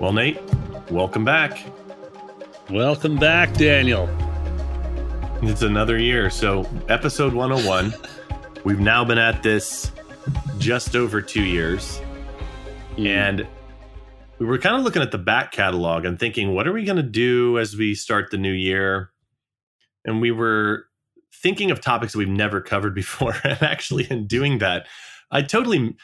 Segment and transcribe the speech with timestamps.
[0.00, 0.38] Well, Nate,
[0.92, 1.60] welcome back.
[2.70, 4.08] Welcome back, Daniel.
[5.42, 6.30] It's another year.
[6.30, 7.92] So, episode 101.
[8.64, 9.90] We've now been at this
[10.58, 12.00] just over two years.
[12.96, 13.06] Mm.
[13.06, 13.46] And
[14.38, 16.96] we were kind of looking at the back catalog and thinking, what are we going
[16.96, 19.10] to do as we start the new year?
[20.04, 20.84] And we were
[21.42, 23.34] thinking of topics that we've never covered before.
[23.44, 24.86] And actually, in doing that,
[25.32, 25.96] I totally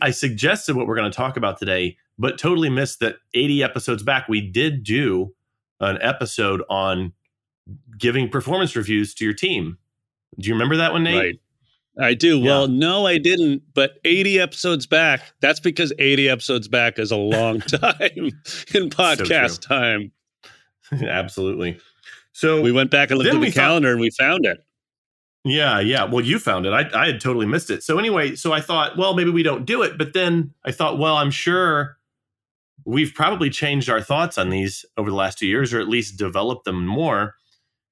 [0.00, 4.04] I suggested what we're going to talk about today, but totally missed that 80 episodes
[4.04, 5.34] back, we did do
[5.80, 7.12] an episode on
[7.98, 9.76] giving performance reviews to your team.
[10.38, 11.40] Do you remember that one, Nate?
[11.98, 12.06] Right.
[12.06, 12.38] I do.
[12.38, 12.44] Yeah.
[12.44, 13.62] Well, no, I didn't.
[13.74, 19.64] But 80 episodes back, that's because 80 episodes back is a long time in podcast
[19.64, 20.12] so time.
[20.92, 21.80] Absolutely.
[22.30, 24.64] So we went back and looked at the calendar thought, and we found it.
[25.44, 26.04] Yeah, yeah.
[26.04, 26.72] Well, you found it.
[26.72, 27.82] I, I had totally missed it.
[27.82, 29.98] So anyway, so I thought, well, maybe we don't do it.
[29.98, 31.98] But then I thought, well, I'm sure
[32.84, 36.16] we've probably changed our thoughts on these over the last two years, or at least
[36.16, 37.34] developed them more.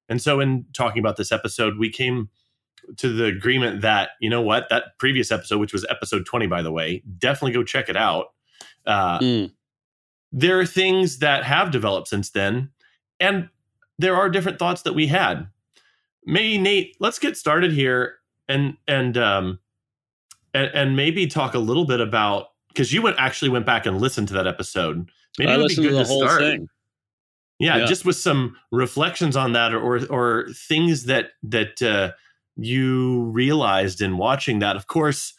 [0.09, 2.29] And so, in talking about this episode, we came
[2.97, 6.61] to the agreement that you know what that previous episode, which was episode 20, by
[6.61, 8.27] the way, definitely go check it out.
[8.85, 9.51] Uh, mm.
[10.31, 12.71] There are things that have developed since then,
[13.19, 13.49] and
[13.99, 15.47] there are different thoughts that we had.
[16.25, 18.15] Maybe Nate, let's get started here
[18.47, 19.59] and and um
[20.53, 23.99] and, and maybe talk a little bit about because you went actually went back and
[23.99, 25.09] listened to that episode.
[25.37, 26.41] Maybe I it would be good to, the whole start.
[26.41, 26.67] Thing.
[27.59, 32.11] Yeah, yeah, just with some reflections on that, or or, or things that that uh,
[32.55, 34.75] you realized in watching that.
[34.75, 35.33] Of course,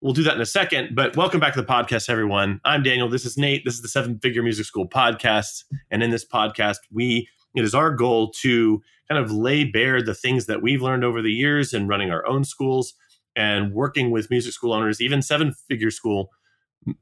[0.00, 0.94] we'll do that in a second.
[0.94, 2.60] But welcome back to the podcast, everyone.
[2.64, 3.08] I'm Daniel.
[3.08, 3.64] This is Nate.
[3.64, 7.74] This is the Seven Figure Music School podcast, and in this podcast, we it is
[7.74, 11.74] our goal to kind of lay bare the things that we've learned over the years
[11.74, 12.94] in running our own schools
[13.36, 16.30] and working with music school owners, even seven figure school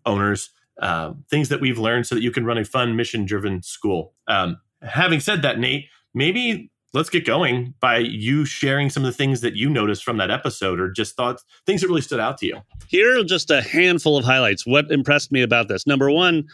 [0.06, 0.50] owners,
[0.80, 4.14] uh, things that we've learned so that you can run a fun, mission driven school.
[4.28, 9.16] Um, having said that, Nate, maybe let's get going by you sharing some of the
[9.16, 12.38] things that you noticed from that episode or just thoughts, things that really stood out
[12.38, 12.60] to you.
[12.88, 14.66] Here are just a handful of highlights.
[14.66, 15.86] What impressed me about this?
[15.86, 16.48] Number one,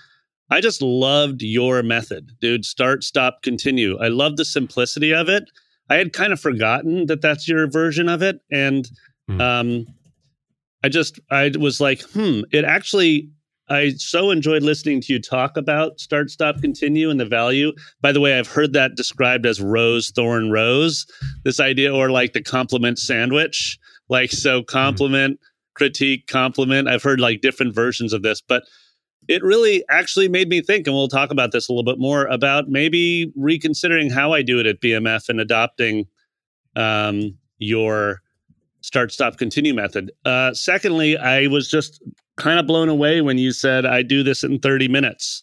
[0.51, 2.65] I just loved your method, dude.
[2.65, 3.99] Start, stop, continue.
[3.99, 5.51] I love the simplicity of it.
[5.89, 8.41] I had kind of forgotten that that's your version of it.
[8.51, 8.89] And
[9.29, 9.41] mm.
[9.41, 9.87] um,
[10.85, 13.31] I just I was like, hmm, it actually
[13.69, 17.73] I so enjoyed listening to you talk about start, stop, continue and the value.
[18.01, 21.07] By the way, I've heard that described as rose, thorn, rose,
[21.45, 23.79] this idea, or like the compliment sandwich.
[24.09, 25.75] Like, so compliment, mm-hmm.
[25.75, 26.89] critique, compliment.
[26.89, 28.63] I've heard like different versions of this, but
[29.27, 32.27] it really actually made me think, and we'll talk about this a little bit more
[32.27, 36.07] about maybe reconsidering how I do it at BMF and adopting
[36.77, 38.23] um, your
[38.87, 40.13] start, stop, continue method.
[40.25, 42.01] Uh, secondly, I was just
[42.37, 45.43] kind of blown away when you said I do this in 30 minutes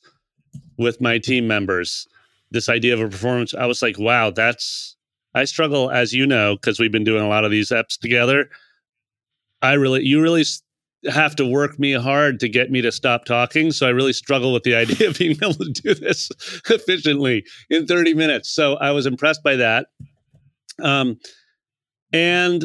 [0.78, 2.08] with my team members.
[2.52, 4.96] This idea of a performance, I was like, wow, that's,
[5.36, 8.50] I struggle, as you know, because we've been doing a lot of these eps together.
[9.62, 10.46] I really, you really
[11.10, 13.72] have to work me hard to get me to stop talking.
[13.72, 16.32] So I really struggle with the idea of being able to do this
[16.70, 18.50] efficiently in 30 minutes.
[18.50, 19.88] So I was impressed by that.
[20.82, 21.20] Um,
[22.14, 22.64] and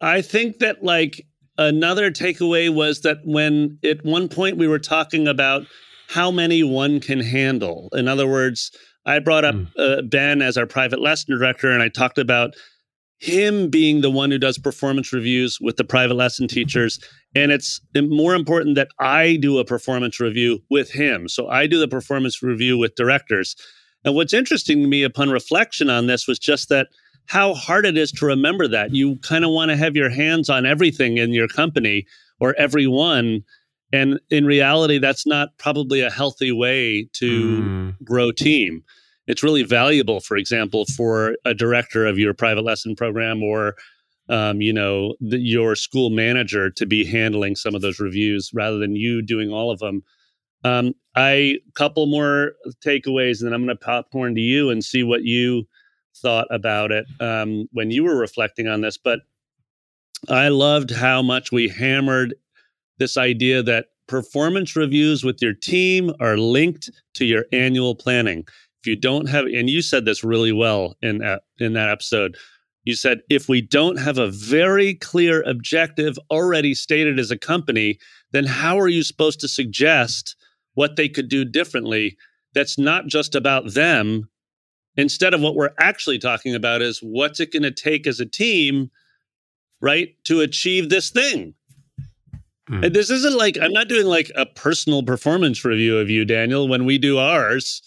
[0.00, 1.26] I think that like
[1.58, 5.66] another takeaway was that when at one point we were talking about
[6.08, 7.88] how many one can handle.
[7.92, 8.70] In other words,
[9.04, 9.68] I brought up mm.
[9.78, 12.54] uh, Ben as our private lesson director, and I talked about
[13.18, 17.00] him being the one who does performance reviews with the private lesson teachers.
[17.34, 21.28] And it's more important that I do a performance review with him.
[21.28, 23.56] So I do the performance review with directors.
[24.04, 26.88] And what's interesting to me upon reflection on this was just that
[27.26, 28.94] how hard it is to remember that.
[28.94, 32.06] You kind of want to have your hands on everything in your company
[32.40, 33.42] or everyone.
[33.92, 38.04] And in reality, that's not probably a healthy way to mm.
[38.04, 38.82] grow team.
[39.26, 43.74] It's really valuable, for example, for a director of your private lesson program or
[44.28, 48.78] um, you know the, your school manager to be handling some of those reviews rather
[48.78, 50.02] than you doing all of them.
[50.64, 52.52] Um, I couple more
[52.84, 55.64] takeaways, and then I'm going to popcorn to you and see what you
[56.22, 59.20] thought about it um, when you were reflecting on this, but
[60.28, 62.34] I loved how much we hammered
[62.98, 68.44] this idea that performance reviews with your team are linked to your annual planning.
[68.80, 72.36] If you don't have, and you said this really well in that, in that episode,
[72.84, 77.98] you said if we don't have a very clear objective already stated as a company,
[78.30, 80.36] then how are you supposed to suggest
[80.74, 82.16] what they could do differently?
[82.54, 84.28] That's not just about them,
[84.96, 88.26] instead of what we're actually talking about is what's it going to take as a
[88.26, 88.90] team
[89.80, 91.54] right to achieve this thing
[92.70, 92.92] Mm.
[92.92, 96.84] This isn't like I'm not doing like a personal performance review of you, Daniel, when
[96.84, 97.82] we do ours.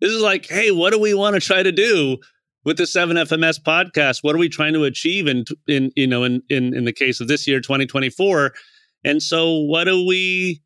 [0.00, 2.18] This is like, hey, what do we want to try to do
[2.64, 4.18] with the 7FMS podcast?
[4.22, 7.20] What are we trying to achieve in in you know in in in the case
[7.20, 8.54] of this year 2024?
[9.04, 10.60] And so what do we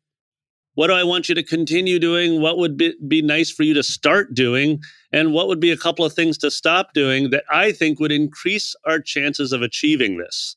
[0.75, 2.41] what do I want you to continue doing?
[2.41, 4.81] What would be, be nice for you to start doing?
[5.11, 8.11] And what would be a couple of things to stop doing that I think would
[8.11, 10.55] increase our chances of achieving this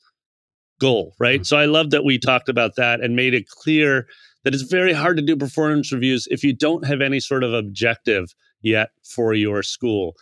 [0.80, 1.40] goal, right?
[1.40, 1.44] Mm-hmm.
[1.44, 4.06] So I love that we talked about that and made it clear
[4.44, 7.52] that it's very hard to do performance reviews if you don't have any sort of
[7.52, 10.14] objective yet for your school.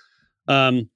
[0.49, 0.89] Um,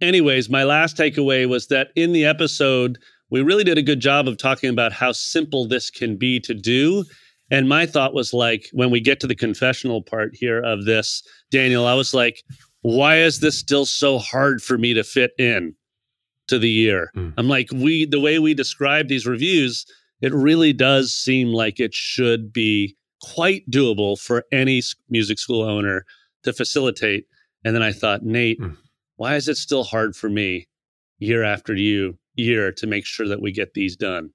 [0.00, 2.98] anyways, my last takeaway was that in the episode,
[3.30, 6.54] we really did a good job of talking about how simple this can be to
[6.54, 7.04] do
[7.50, 11.22] and my thought was like, when we get to the confessional part here of this,
[11.50, 12.42] Daniel, I was like,
[12.82, 15.74] why is this still so hard for me to fit in
[16.48, 17.10] to the year?
[17.16, 17.34] Mm.
[17.36, 19.86] I'm like, we, the way we describe these reviews,
[20.20, 26.04] it really does seem like it should be quite doable for any music school owner
[26.44, 27.26] to facilitate.
[27.64, 28.76] And then I thought, Nate, mm.
[29.16, 30.68] why is it still hard for me
[31.18, 34.30] year after you year to make sure that we get these done?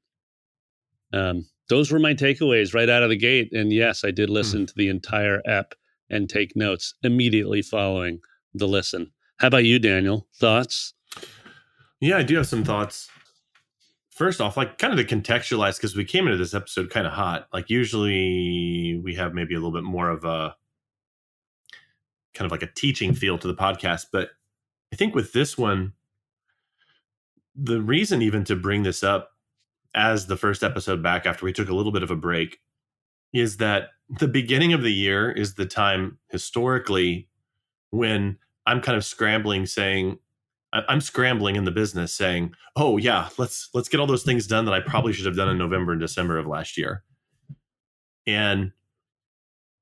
[1.12, 3.54] Um, those were my takeaways right out of the gate.
[3.54, 4.36] And yes, I did hmm.
[4.36, 4.68] listen mm.
[4.68, 5.74] to the entire ep
[6.10, 8.20] and take notes immediately following
[8.54, 9.12] the listen.
[9.38, 10.28] How about you, Daniel?
[10.36, 10.94] Thoughts?
[12.02, 13.10] Yeah, I do have some thoughts.
[14.10, 17.14] First off, like kind of to contextualize, because we came into this episode kind of
[17.14, 17.48] hot.
[17.54, 20.56] Like usually we have maybe a little bit more of a
[22.34, 24.08] kind of like a teaching feel to the podcast.
[24.12, 24.30] But
[24.92, 25.94] I think with this one,
[27.56, 29.29] the reason even to bring this up
[29.96, 32.60] as the first episode back after we took a little bit of a break
[33.34, 33.90] is that
[34.20, 37.28] the beginning of the year is the time historically
[37.92, 40.20] when I'm kind of scrambling saying
[40.72, 44.66] I'm scrambling in the business saying, "Oh yeah, let's let's get all those things done
[44.66, 47.04] that I probably should have done in November and December of last year."
[48.28, 48.72] And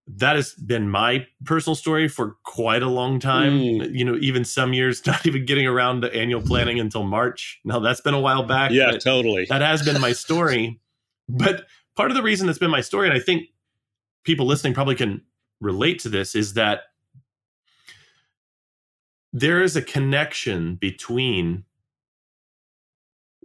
[0.08, 3.60] that has been my personal story for quite a long time.
[3.60, 3.96] Mm.
[3.96, 7.60] You know, even some years not even getting around to annual planning until March.
[7.66, 8.72] Now that's been a while back.
[8.72, 9.46] Yeah, totally.
[9.50, 10.80] That has been my story.
[11.30, 11.66] but
[11.96, 13.48] part of the reason that's been my story, and I think
[14.24, 15.22] people listening probably can
[15.60, 16.82] relate to this, is that
[19.34, 21.66] there is a connection between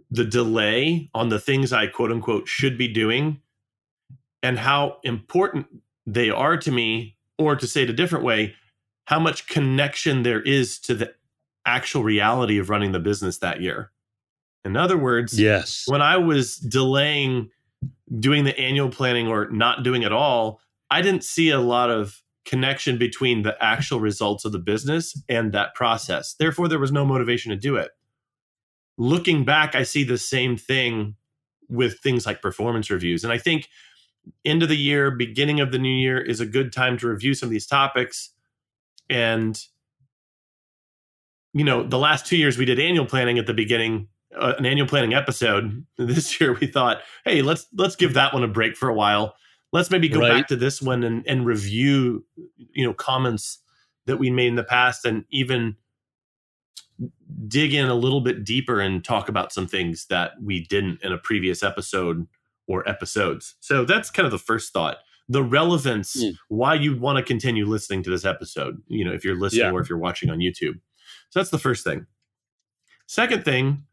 [0.09, 3.41] the delay on the things I quote unquote should be doing
[4.41, 5.67] and how important
[6.05, 8.55] they are to me, or to say it a different way,
[9.05, 11.13] how much connection there is to the
[11.65, 13.91] actual reality of running the business that year.
[14.65, 17.49] In other words, yes, when I was delaying
[18.19, 22.21] doing the annual planning or not doing it all, I didn't see a lot of
[22.45, 26.35] connection between the actual results of the business and that process.
[26.37, 27.91] Therefore, there was no motivation to do it.
[28.97, 31.15] Looking back, I see the same thing
[31.69, 33.23] with things like performance reviews.
[33.23, 33.69] And I think
[34.45, 37.33] end of the year, beginning of the new year is a good time to review
[37.33, 38.29] some of these topics.
[39.09, 39.59] And,
[41.53, 44.65] you know, the last two years we did annual planning at the beginning, uh, an
[44.65, 45.85] annual planning episode.
[45.97, 49.35] This year we thought, hey, let's let's give that one a break for a while.
[49.71, 50.29] Let's maybe go right.
[50.29, 52.25] back to this one and, and review,
[52.57, 53.59] you know, comments
[54.05, 55.77] that we made in the past and even
[57.47, 61.11] dig in a little bit deeper and talk about some things that we didn't in
[61.11, 62.27] a previous episode
[62.67, 63.55] or episodes.
[63.59, 64.97] So that's kind of the first thought.
[65.29, 66.35] The relevance, mm.
[66.49, 69.71] why you'd want to continue listening to this episode, you know, if you're listening yeah.
[69.71, 70.79] or if you're watching on YouTube.
[71.29, 72.05] So that's the first thing.
[73.07, 73.83] Second thing,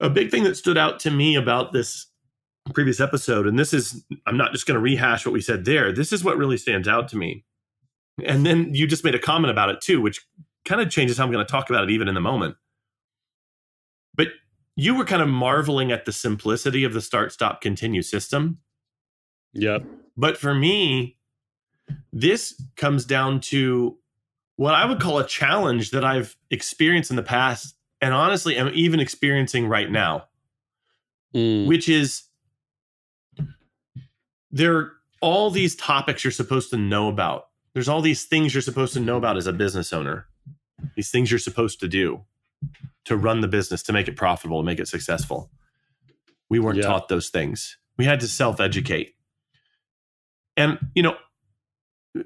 [0.00, 2.06] a big thing that stood out to me about this
[2.74, 5.92] previous episode, and this is, I'm not just going to rehash what we said there.
[5.92, 7.44] This is what really stands out to me.
[8.24, 10.20] And then you just made a comment about it too, which
[10.64, 12.56] kind of changes how I'm going to talk about it even in the moment.
[14.76, 18.58] You were kind of marveling at the simplicity of the start stop continue system.
[19.52, 19.84] Yep.
[20.16, 21.18] But for me
[22.12, 23.98] this comes down to
[24.56, 28.70] what i would call a challenge that i've experienced in the past and honestly i'm
[28.72, 30.24] even experiencing right now
[31.34, 31.66] mm.
[31.66, 32.22] which is
[34.52, 37.46] there are all these topics you're supposed to know about.
[37.72, 40.26] There's all these things you're supposed to know about as a business owner
[40.96, 42.20] these things you're supposed to do
[43.04, 45.50] to run the business, to make it profitable, to make it successful.
[46.48, 46.86] We weren't yeah.
[46.86, 47.78] taught those things.
[47.98, 49.14] We had to self educate.
[50.56, 51.16] And, you know,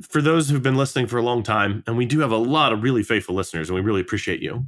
[0.03, 2.73] for those who've been listening for a long time, and we do have a lot
[2.73, 4.67] of really faithful listeners, and we really appreciate you.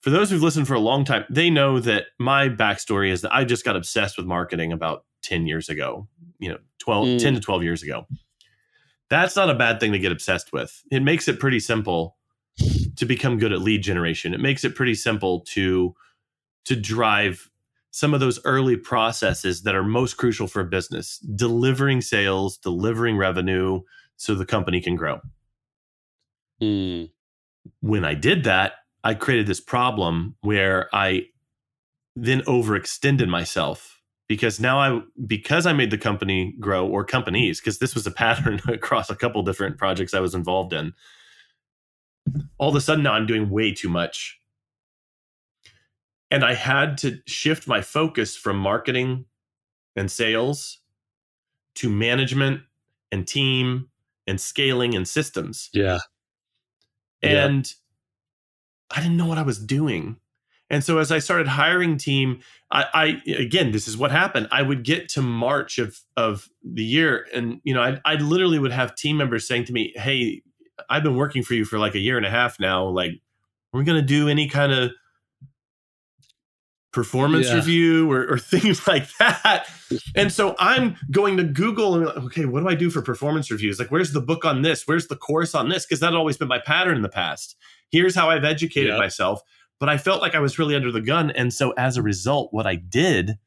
[0.00, 3.34] For those who've listened for a long time, they know that my backstory is that
[3.34, 6.08] I just got obsessed with marketing about 10 years ago,
[6.38, 7.18] you know, 12, mm.
[7.20, 8.06] 10 to 12 years ago.
[9.08, 10.82] That's not a bad thing to get obsessed with.
[10.90, 12.16] It makes it pretty simple
[12.96, 14.34] to become good at lead generation.
[14.34, 15.94] It makes it pretty simple to
[16.64, 17.50] to drive
[17.90, 23.16] some of those early processes that are most crucial for a business delivering sales, delivering
[23.16, 23.80] revenue
[24.16, 25.20] so the company can grow.
[26.60, 27.10] Mm.
[27.80, 31.26] When I did that, I created this problem where I
[32.16, 37.78] then overextended myself because now I because I made the company grow or companies because
[37.78, 40.94] this was a pattern across a couple different projects I was involved in.
[42.58, 44.40] All of a sudden now I'm doing way too much.
[46.30, 49.26] And I had to shift my focus from marketing
[49.94, 50.78] and sales
[51.76, 52.62] to management
[53.12, 53.88] and team
[54.26, 55.70] and scaling and systems.
[55.72, 56.00] Yeah.
[57.22, 58.98] And yeah.
[58.98, 60.16] I didn't know what I was doing.
[60.68, 62.40] And so as I started hiring team,
[62.70, 64.48] I, I, again, this is what happened.
[64.50, 68.58] I would get to March of of the year, and you know, I, I literally
[68.58, 70.42] would have team members saying to me, "Hey,
[70.88, 72.86] I've been working for you for like a year and a half now.
[72.86, 73.12] Like,
[73.72, 74.92] are we going to do any kind of
[76.92, 77.56] performance yeah.
[77.56, 79.66] review or, or, things like that?"
[80.14, 83.50] and so I'm going to Google and like, okay, what do I do for performance
[83.50, 83.78] reviews?
[83.78, 84.86] Like, where's the book on this?
[84.86, 85.84] Where's the course on this?
[85.84, 87.56] Because that had always been my pattern in the past.
[87.90, 88.98] Here's how I've educated yep.
[88.98, 89.42] myself
[89.78, 91.30] but I felt like I was really under the gun.
[91.30, 93.38] And so as a result, what I did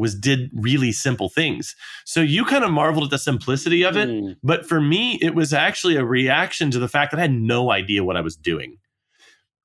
[0.00, 1.76] was did really simple things.
[2.06, 4.08] So you kind of marveled at the simplicity of it.
[4.08, 4.36] Mm.
[4.42, 7.70] But for me, it was actually a reaction to the fact that I had no
[7.70, 8.78] idea what I was doing.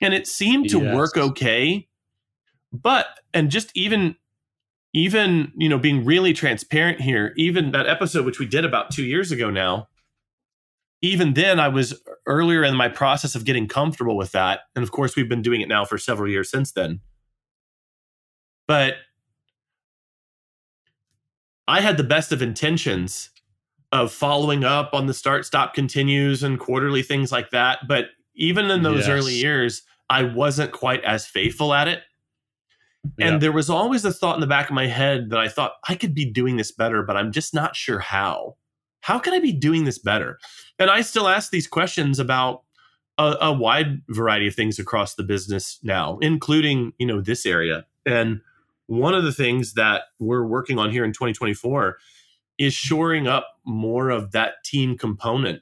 [0.01, 0.93] And it seemed to yes.
[0.93, 1.87] work okay.
[2.73, 4.17] But, and just even,
[4.93, 9.05] even, you know, being really transparent here, even that episode, which we did about two
[9.05, 9.87] years ago now,
[11.01, 14.61] even then I was earlier in my process of getting comfortable with that.
[14.75, 16.99] And of course, we've been doing it now for several years since then.
[18.67, 18.95] But
[21.67, 23.29] I had the best of intentions
[23.91, 27.79] of following up on the start, stop, continues, and quarterly things like that.
[27.87, 29.09] But even in those yes.
[29.09, 32.01] early years, I wasn't quite as faithful at it.
[33.19, 35.73] And there was always a thought in the back of my head that I thought
[35.87, 38.55] I could be doing this better, but I'm just not sure how
[39.01, 40.39] how can I be doing this better?
[40.79, 42.63] And I still ask these questions about
[43.19, 47.85] a, a, wide variety of things across the business now, including you know this area.
[48.05, 48.41] And
[48.87, 51.97] one of the things that we're working on here in 2024
[52.57, 55.61] is shoring up more of that team component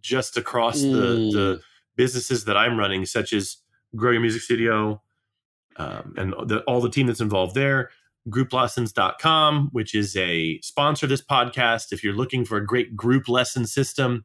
[0.00, 0.92] just across mm.
[0.92, 1.60] the the
[1.96, 3.56] businesses that I'm running, such as
[3.94, 5.02] Grow Your Music Studio,
[5.76, 7.90] um, and the, all the team that's involved there,
[8.28, 11.92] grouplessons.com, which is a sponsor this podcast.
[11.92, 14.24] If you're looking for a great group lesson system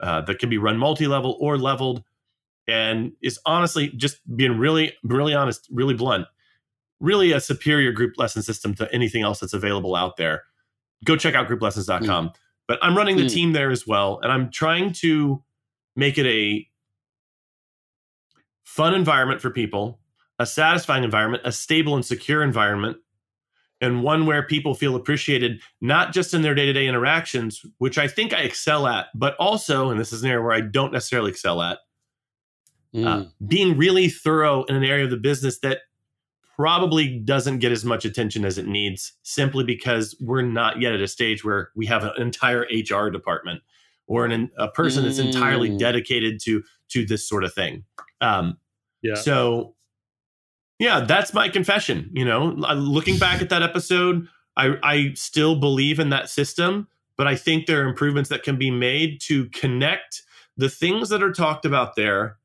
[0.00, 2.02] uh, that can be run multi-level or leveled,
[2.66, 6.26] and is honestly just being really, really honest, really blunt,
[7.00, 10.44] really a superior group lesson system to anything else that's available out there.
[11.04, 12.28] Go check out grouplessons.com.
[12.28, 12.34] Mm.
[12.66, 13.32] But I'm running the mm.
[13.32, 15.42] team there as well, and I'm trying to
[15.96, 16.68] make it a
[18.64, 19.98] fun environment for people,
[20.38, 22.98] a satisfying environment, a stable and secure environment
[23.80, 27.98] and one where people feel appreciated, not just in their day to day interactions, which
[27.98, 30.92] I think I excel at, but also, and this is an area where I don't
[30.92, 31.78] necessarily excel at,
[32.94, 33.06] mm.
[33.06, 35.82] uh, being really thorough in an area of the business that
[36.58, 41.00] probably doesn't get as much attention as it needs simply because we're not yet at
[41.00, 43.62] a stage where we have an entire HR department
[44.08, 45.06] or an, a person mm.
[45.06, 45.78] that's entirely mm.
[45.78, 47.84] dedicated to to this sort of thing.
[48.20, 48.58] Um,
[49.02, 49.14] yeah.
[49.14, 49.76] So
[50.80, 52.10] yeah, that's my confession.
[52.12, 57.28] You know, looking back at that episode, I, I still believe in that system, but
[57.28, 60.22] I think there are improvements that can be made to connect
[60.56, 62.38] the things that are talked about there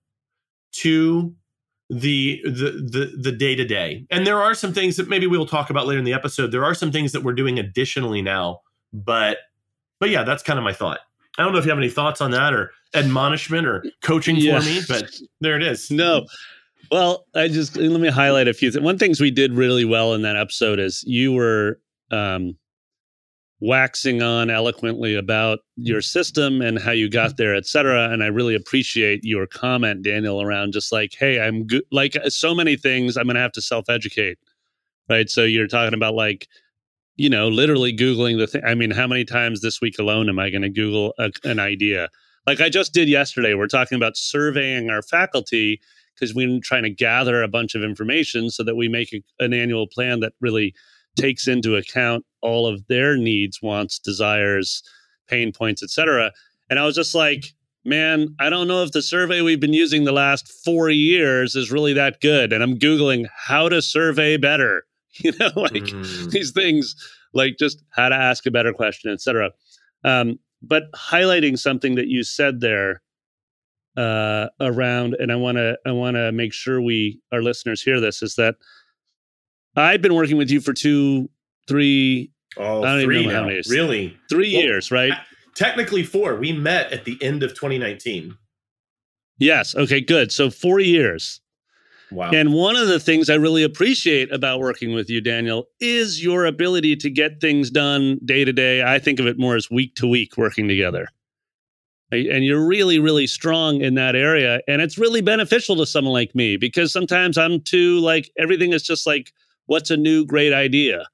[0.74, 1.34] to
[2.00, 4.06] the the the the day to day.
[4.10, 6.52] And there are some things that maybe we'll talk about later in the episode.
[6.52, 9.38] There are some things that we're doing additionally now, but
[10.00, 11.00] but yeah, that's kind of my thought.
[11.38, 14.60] I don't know if you have any thoughts on that or admonishment or coaching yeah.
[14.60, 15.10] for me, but
[15.42, 15.90] there it is.
[15.90, 16.26] No.
[16.92, 18.84] Well, I just let me highlight a few things.
[18.84, 21.80] One things we did really well in that episode is you were
[22.12, 22.56] um,
[23.60, 28.10] waxing on eloquently about your system and how you got there, et cetera.
[28.10, 31.84] And I really appreciate your comment, Daniel, around just like, hey, I'm good.
[31.92, 34.38] Like uh, so many things, I'm going to have to self educate.
[35.10, 35.30] Right.
[35.30, 36.48] So you're talking about like,
[37.16, 38.64] you know, literally Googling the thing.
[38.66, 41.60] I mean, how many times this week alone am I going to Google a, an
[41.60, 42.10] idea?
[42.46, 43.54] Like I just did yesterday.
[43.54, 45.80] We're talking about surveying our faculty
[46.16, 49.54] because we're trying to gather a bunch of information so that we make a, an
[49.54, 50.74] annual plan that really
[51.18, 54.84] takes into account all of their needs, wants, desires,
[55.28, 56.32] pain points, etc.
[56.70, 57.46] And I was just like,
[57.86, 61.72] man, I don't know if the survey we've been using the last four years is
[61.72, 62.54] really that good.
[62.54, 66.32] And I'm Googling how to survey better, you know, like mm.
[66.32, 66.96] these things,
[67.34, 69.52] like just how to ask a better question, etc.
[70.04, 73.02] Um, but highlighting something that you said there
[73.98, 78.00] uh, around, and I want to I want to make sure we our listeners hear
[78.00, 78.56] this is that
[79.76, 81.30] I've been working with you for two,
[81.68, 82.32] three.
[82.58, 83.48] Oh, I don't even know how now.
[83.48, 83.62] many.
[83.70, 84.18] Really?
[84.30, 85.14] Three Well, years, right?
[85.56, 86.36] Technically four.
[86.36, 88.36] We met at the end of 2019.
[89.40, 89.76] Yes.
[89.76, 90.32] Okay, good.
[90.32, 91.42] So four years.
[92.12, 92.30] Wow.
[92.32, 96.46] And one of the things I really appreciate about working with you, Daniel, is your
[96.46, 98.84] ability to get things done day to day.
[98.84, 101.08] I think of it more as week to week working together.
[102.12, 104.62] And you're really, really strong in that area.
[104.68, 108.84] And it's really beneficial to someone like me because sometimes I'm too like everything is
[108.84, 109.32] just like,
[109.66, 111.08] what's a new great idea?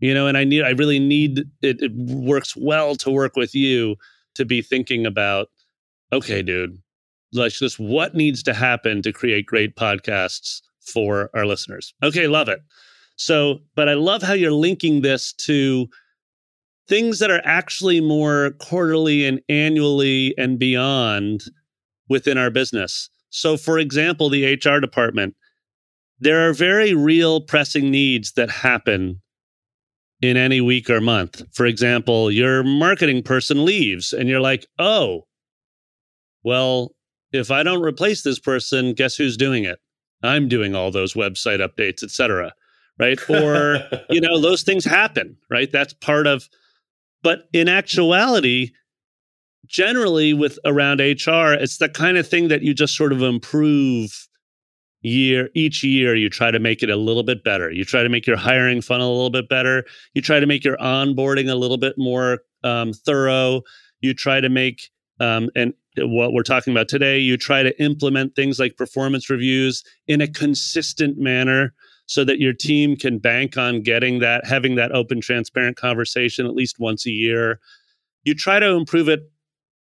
[0.00, 3.54] You know, and I need, I really need it, it works well to work with
[3.54, 3.96] you
[4.34, 5.48] to be thinking about,
[6.12, 6.78] okay, dude,
[7.32, 11.94] let's just what needs to happen to create great podcasts for our listeners.
[12.02, 12.60] Okay, love it.
[13.16, 15.88] So, but I love how you're linking this to
[16.88, 21.44] things that are actually more quarterly and annually and beyond
[22.08, 23.08] within our business.
[23.30, 25.34] So, for example, the HR department,
[26.18, 29.20] there are very real pressing needs that happen
[30.20, 31.42] in any week or month.
[31.52, 35.26] For example, your marketing person leaves and you're like, oh,
[36.42, 36.94] well,
[37.32, 39.78] if I don't replace this person, guess who's doing it?
[40.22, 42.52] I'm doing all those website updates, et cetera.
[42.98, 43.18] Right.
[43.28, 43.78] Or,
[44.08, 45.70] you know, those things happen, right?
[45.70, 46.48] That's part of,
[47.22, 48.70] but in actuality,
[49.66, 54.28] generally with around HR, it's the kind of thing that you just sort of improve
[55.04, 57.70] year each year you try to make it a little bit better.
[57.70, 59.84] You try to make your hiring funnel a little bit better.
[60.14, 63.62] You try to make your onboarding a little bit more um, thorough.
[64.00, 68.34] You try to make um, and what we're talking about today you try to implement
[68.34, 71.72] things like performance reviews in a consistent manner
[72.06, 76.54] so that your team can bank on getting that having that open transparent conversation at
[76.54, 77.60] least once a year.
[78.24, 79.30] You try to improve it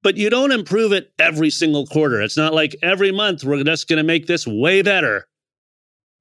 [0.03, 2.21] but you don't improve it every single quarter.
[2.21, 5.27] It's not like every month we're just going to make this way better.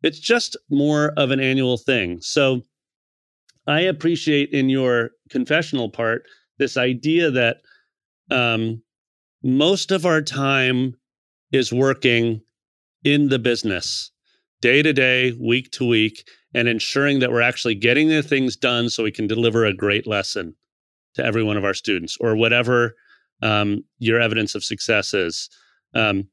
[0.03, 2.21] It's just more of an annual thing.
[2.21, 2.63] So
[3.67, 6.25] I appreciate in your confessional part
[6.59, 7.59] this idea that
[8.31, 8.83] um,
[9.43, 10.95] most of our time
[11.53, 12.41] is working
[13.05, 14.11] in the business
[14.61, 18.89] day to day, week to week, and ensuring that we're actually getting the things done
[18.89, 20.55] so we can deliver a great lesson
[21.15, 22.95] to every one of our students or whatever
[23.43, 25.49] um, your evidence of success is.
[25.95, 26.29] Um,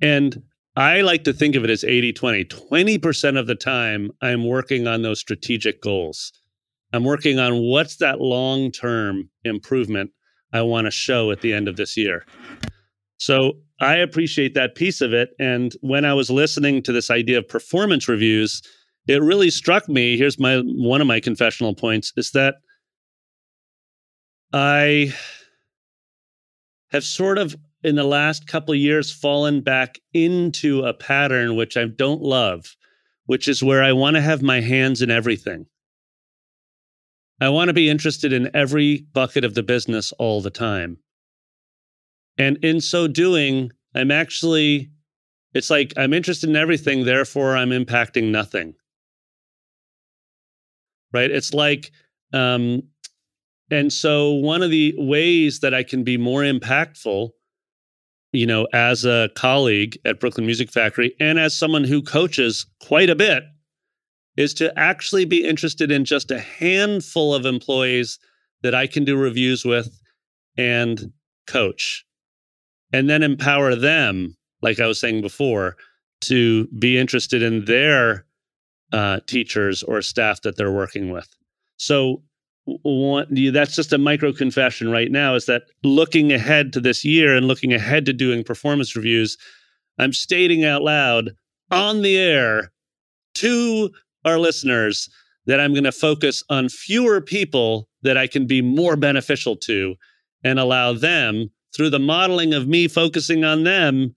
[0.00, 0.42] and
[0.74, 2.44] I like to think of it as 80 20.
[2.44, 6.32] 20% of the time, I'm working on those strategic goals.
[6.92, 10.10] I'm working on what's that long term improvement
[10.52, 12.24] I want to show at the end of this year.
[13.18, 15.30] So I appreciate that piece of it.
[15.38, 18.62] And when I was listening to this idea of performance reviews,
[19.06, 20.16] it really struck me.
[20.16, 22.56] Here's my one of my confessional points is that
[24.52, 25.14] I
[26.92, 31.76] have sort of in the last couple of years fallen back into a pattern which
[31.76, 32.76] I don't love,
[33.26, 35.66] which is where I want to have my hands in everything.
[37.40, 40.98] I want to be interested in every bucket of the business all the time.
[42.38, 44.90] And in so doing, I'm actually,
[45.52, 48.74] it's like I'm interested in everything, therefore I'm impacting nothing.
[51.12, 51.30] Right?
[51.30, 51.90] It's like,
[52.32, 52.84] um,
[53.72, 57.30] and so one of the ways that I can be more impactful,
[58.30, 63.08] you know, as a colleague at Brooklyn Music Factory and as someone who coaches quite
[63.08, 63.44] a bit
[64.36, 68.18] is to actually be interested in just a handful of employees
[68.62, 69.98] that I can do reviews with
[70.58, 71.10] and
[71.46, 72.04] coach.
[72.92, 75.76] And then empower them, like I was saying before,
[76.22, 78.26] to be interested in their
[78.92, 81.26] uh, teachers or staff that they're working with.
[81.78, 82.22] So
[82.66, 87.48] that's just a micro confession right now is that looking ahead to this year and
[87.48, 89.36] looking ahead to doing performance reviews,
[89.98, 91.30] I'm stating out loud
[91.70, 92.72] on the air
[93.36, 93.90] to
[94.24, 95.08] our listeners
[95.46, 99.96] that I'm going to focus on fewer people that I can be more beneficial to
[100.44, 104.14] and allow them through the modeling of me focusing on them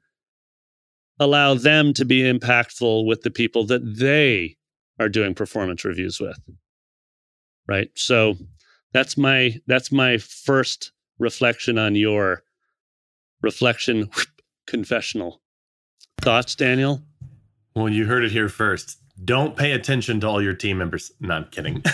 [1.20, 4.58] allow them to be impactful with the people that they
[5.00, 6.38] are doing performance reviews with
[7.68, 8.36] right so
[8.94, 12.44] that's my that's my first reflection on your
[13.42, 14.10] reflection
[14.68, 15.42] confessional
[16.22, 17.02] thoughts daniel
[17.76, 21.36] well you heard it here first don't pay attention to all your team members no
[21.36, 21.82] i'm kidding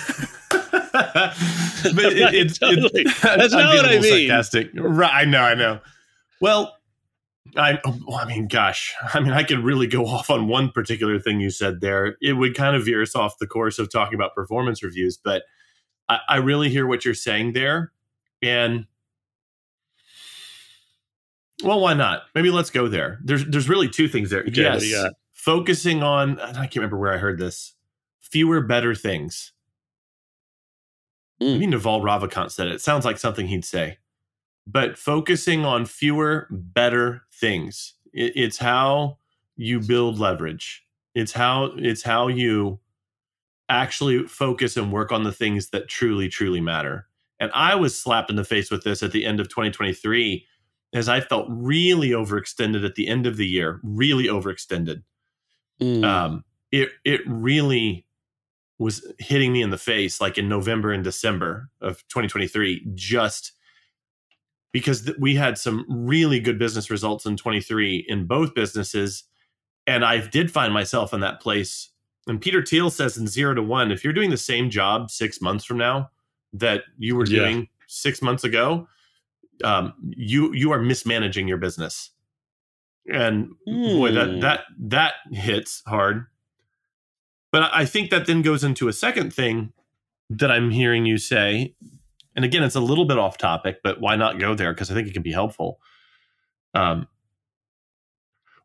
[0.91, 1.33] but
[2.13, 3.03] it, it's totally.
[3.21, 4.27] that's not what I mean.
[4.27, 5.13] Sarcastic, right?
[5.13, 5.79] I know, I know.
[6.39, 6.75] Well,
[7.55, 11.19] I, oh, I mean, gosh, I mean, I could really go off on one particular
[11.19, 12.17] thing you said there.
[12.21, 15.43] It would kind of veer us off the course of talking about performance reviews, but
[16.11, 17.91] I, I really hear what you're saying there,
[18.41, 18.85] and
[21.63, 22.23] well, why not?
[22.35, 23.19] Maybe let's go there.
[23.23, 24.41] There's there's really two things there.
[24.41, 26.39] Okay, yes, focusing on.
[26.39, 27.73] I can't remember where I heard this
[28.19, 29.53] fewer better things.
[31.41, 31.53] Mm.
[31.53, 32.75] Maybe Naval Ravikant said it.
[32.75, 33.97] It sounds like something he'd say.
[34.67, 37.93] But focusing on fewer better things.
[38.13, 39.17] It, it's how
[39.55, 40.85] you build leverage.
[41.15, 42.79] It's how it's how you
[43.71, 47.07] actually focus and work on the things that truly, truly matter.
[47.39, 50.45] And I was slapped in the face with this at the end of 2023
[50.93, 55.03] as I felt really overextended at the end of the year, really overextended.
[55.81, 56.03] Mm.
[56.03, 58.05] Um, it it really
[58.77, 63.53] was hitting me in the face like in November and December of 2023 just
[64.71, 69.25] because th- we had some really good business results in 23 in both businesses
[69.85, 71.90] and I did find myself in that place
[72.27, 75.41] and Peter Thiel says in 0 to 1 if you're doing the same job 6
[75.41, 76.09] months from now
[76.53, 77.39] that you were Yeah.
[77.39, 78.87] doing 6 months ago
[79.63, 82.11] um, you you are mismanaging your business
[83.11, 84.39] and boy that Hmm.
[84.39, 86.27] that that hits hard
[87.51, 89.73] but I think that then goes into a second thing
[90.29, 91.75] that I'm hearing you say.
[92.33, 94.71] And again, it's a little bit off topic, but why not go there?
[94.73, 95.81] Because I think it can be helpful.
[96.73, 97.09] Um,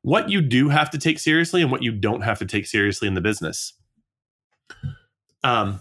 [0.06, 3.08] what you do have to take seriously and what you don't have to take seriously
[3.08, 3.72] in the business.
[5.42, 5.80] Um,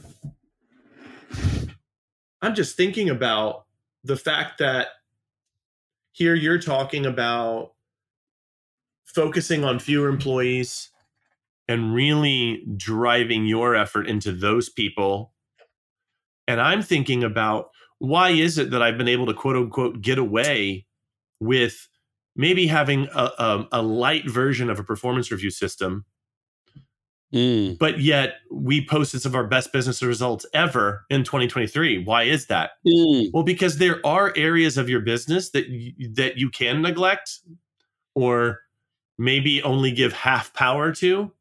[2.42, 3.66] I'm just thinking about
[4.04, 4.88] the fact that
[6.12, 7.74] here you're talking about
[9.06, 10.90] focusing on fewer employees
[11.68, 15.34] and really driving your effort into those people.
[16.48, 20.18] And I'm thinking about why is it that I've been able to quote unquote get
[20.18, 20.88] away
[21.40, 21.88] with
[22.36, 26.06] maybe having a, a, a light version of a performance review system,
[27.34, 27.78] Mm.
[27.80, 32.04] but yet we posted some of our best business results ever in 2023.
[32.06, 32.74] Why is that?
[32.88, 33.32] Mm.
[33.34, 37.40] Well, because there are areas of your business that you, that you can neglect,
[38.14, 38.62] or
[39.18, 41.32] maybe only give half power to,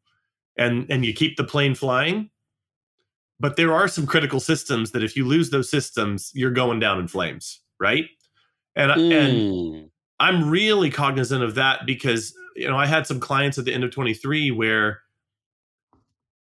[0.56, 2.30] and and you keep the plane flying.
[3.38, 6.98] But there are some critical systems that if you lose those systems, you're going down
[6.98, 8.06] in flames, right?
[8.74, 9.90] And and Mm.
[10.24, 13.84] I'm really cognizant of that because you know I had some clients at the end
[13.84, 15.02] of 23 where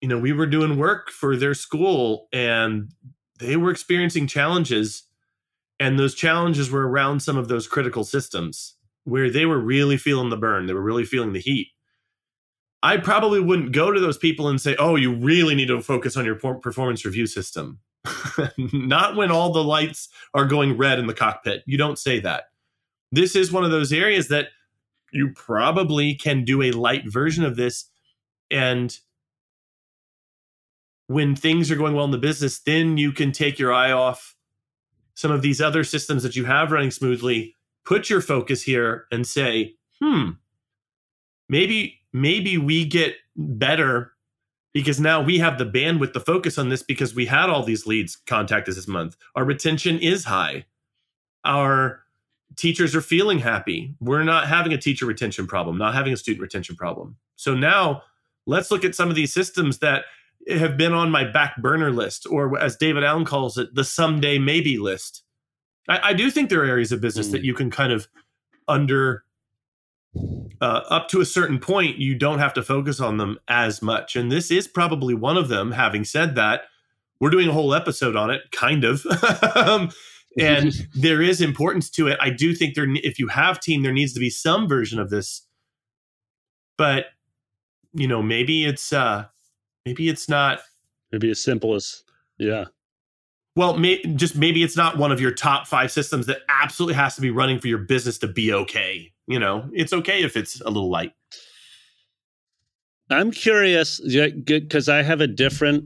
[0.03, 2.91] you know we were doing work for their school and
[3.39, 5.05] they were experiencing challenges
[5.81, 10.29] and those challenges were around some of those critical systems where they were really feeling
[10.29, 11.69] the burn they were really feeling the heat
[12.83, 16.17] I probably wouldn't go to those people and say, "Oh, you really need to focus
[16.17, 17.79] on your performance review system."
[18.59, 21.63] Not when all the lights are going red in the cockpit.
[21.65, 22.47] You don't say that
[23.13, 24.49] this is one of those areas that
[25.13, 27.87] you probably can do a light version of this
[28.51, 28.99] and
[31.07, 34.35] when things are going well in the business then you can take your eye off
[35.15, 39.27] some of these other systems that you have running smoothly put your focus here and
[39.27, 40.31] say hmm
[41.49, 44.13] maybe maybe we get better
[44.73, 47.87] because now we have the bandwidth to focus on this because we had all these
[47.87, 49.17] leads contact us this month.
[49.37, 50.65] Our retention is high.
[51.45, 52.02] Our
[52.57, 53.95] teachers are feeling happy.
[54.01, 57.17] We're not having a teacher retention problem, not having a student retention problem.
[57.37, 58.03] So now
[58.47, 60.05] let's look at some of these systems that
[60.49, 64.39] have been on my back burner list, or as David Allen calls it, the someday
[64.39, 65.23] maybe list.
[65.89, 67.33] I, I do think there are areas of business Mm.
[67.33, 68.09] that you can kind of
[68.69, 69.25] under
[70.61, 74.15] uh, up to a certain point, you don't have to focus on them as much.
[74.15, 75.73] And this is probably one of them.
[75.73, 76.63] Having said that,
[77.19, 79.05] we're doing a whole episode on it, kind of.
[79.57, 79.91] Um,
[80.39, 82.19] and there is importance to it.
[82.21, 85.11] I do think there, if you have team, there needs to be some version of
[85.11, 85.47] this.
[86.79, 87.07] But
[87.95, 89.27] you know, maybe it's uh
[89.87, 90.61] maybe it's not.
[91.11, 92.03] Maybe as simple as
[92.39, 92.65] yeah.
[93.55, 97.15] Well, may, just maybe it's not one of your top five systems that absolutely has
[97.17, 99.13] to be running for your business to be okay.
[99.27, 101.13] You know, it's okay if it's a little light.
[103.11, 105.85] I'm curious because I have a different.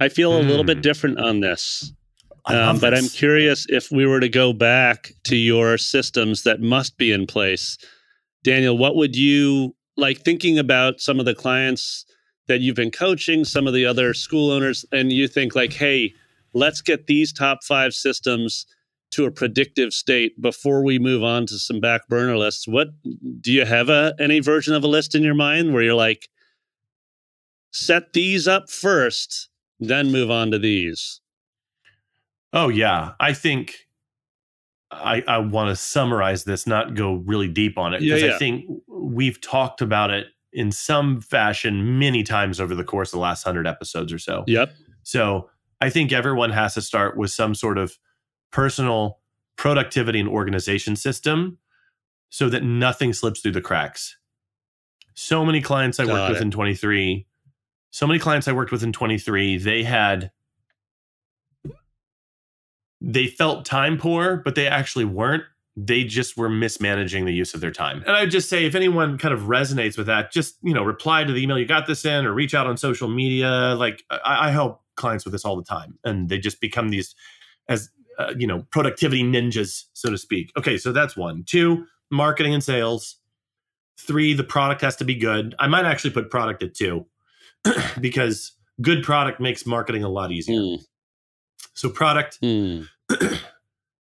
[0.00, 0.68] I feel a little Hmm.
[0.68, 1.92] bit different on this,
[2.54, 6.96] um, but I'm curious if we were to go back to your systems that must
[6.96, 7.78] be in place.
[8.42, 12.04] Daniel, what would you like thinking about some of the clients
[12.48, 16.12] that you've been coaching, some of the other school owners, and you think like, hey,
[16.52, 18.66] let's get these top five systems
[19.12, 22.66] to a predictive state before we move on to some back burner lists.
[22.66, 22.88] What
[23.40, 26.28] do you have a any version of a list in your mind where you're like,
[27.72, 31.19] set these up first, then move on to these?
[32.52, 33.86] Oh yeah, I think
[34.90, 38.34] I I want to summarize this, not go really deep on it because yeah.
[38.34, 43.12] I think we've talked about it in some fashion many times over the course of
[43.12, 44.44] the last hundred episodes or so.
[44.46, 44.72] Yep.
[45.02, 45.48] So
[45.80, 47.98] I think everyone has to start with some sort of
[48.50, 49.20] personal
[49.56, 51.58] productivity and organization system
[52.30, 54.16] so that nothing slips through the cracks.
[55.14, 57.26] So many clients I Got worked with in 23
[57.90, 60.30] so many clients I worked with in 23, they had
[63.00, 65.44] they felt time poor, but they actually weren't.
[65.76, 68.02] They just were mismanaging the use of their time.
[68.06, 71.24] And I'd just say if anyone kind of resonates with that, just, you know, reply
[71.24, 73.74] to the email you got this in or reach out on social media.
[73.78, 75.98] Like I, I help clients with this all the time.
[76.04, 77.14] And they just become these
[77.68, 77.88] as
[78.20, 80.52] uh, you know, productivity ninjas, so to speak.
[80.58, 81.42] Okay, so that's one.
[81.44, 83.16] Two, marketing and sales.
[83.98, 85.54] Three, the product has to be good.
[85.58, 87.06] I might actually put product at two
[88.00, 90.60] because good product makes marketing a lot easier.
[90.60, 90.84] Mm.
[91.74, 92.86] So, product, mm.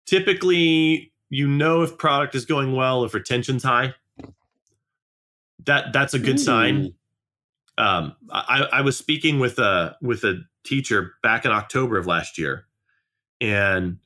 [0.07, 3.94] typically, you know if product is going well, if retention's high.
[5.64, 6.40] That that's a good mm.
[6.40, 6.94] sign.
[7.79, 12.38] Um, I, I was speaking with a with a teacher back in October of last
[12.38, 12.66] year,
[13.40, 13.98] and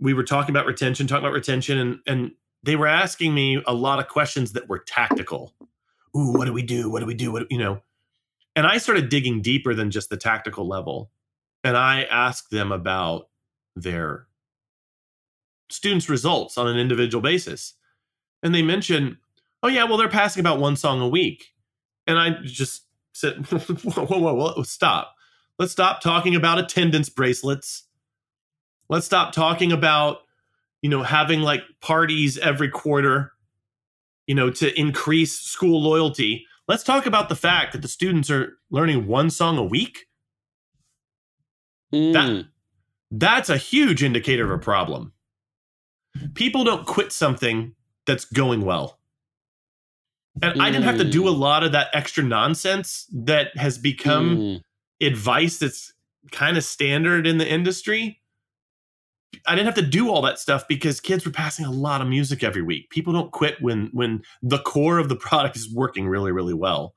[0.00, 3.74] we were talking about retention, talking about retention, and and they were asking me a
[3.74, 5.52] lot of questions that were tactical.
[6.16, 6.90] Ooh, what do we do?
[6.90, 7.32] What do we do?
[7.32, 7.80] What you know?
[8.54, 11.10] And I started digging deeper than just the tactical level.
[11.64, 13.28] And I asked them about
[13.76, 14.26] their
[15.70, 17.74] students' results on an individual basis.
[18.42, 19.16] And they mentioned,
[19.62, 21.52] oh, yeah, well, they're passing about one song a week.
[22.06, 25.14] And I just said, whoa, whoa, whoa, whoa, stop.
[25.58, 27.84] Let's stop talking about attendance bracelets
[28.92, 30.18] Let's stop talking about,
[30.82, 33.32] you know, having like parties every quarter,
[34.26, 36.44] you know, to increase school loyalty.
[36.68, 40.08] Let's talk about the fact that the students are learning one song a week.
[41.92, 42.12] Mm.
[42.12, 42.46] That,
[43.10, 45.12] that's a huge indicator of a problem.
[46.34, 47.74] People don't quit something
[48.06, 48.98] that's going well.
[50.40, 50.60] And mm.
[50.60, 51.40] I didn't have to do a hmm.
[51.40, 54.60] lot of that extra nonsense that has become mm.
[55.06, 55.92] advice that's
[56.30, 58.20] kind of standard in the industry.
[59.46, 62.08] I didn't have to do all that stuff because kids were passing a lot of
[62.08, 62.88] music every week.
[62.90, 66.94] People don't quit when when the core of the product is working really really well.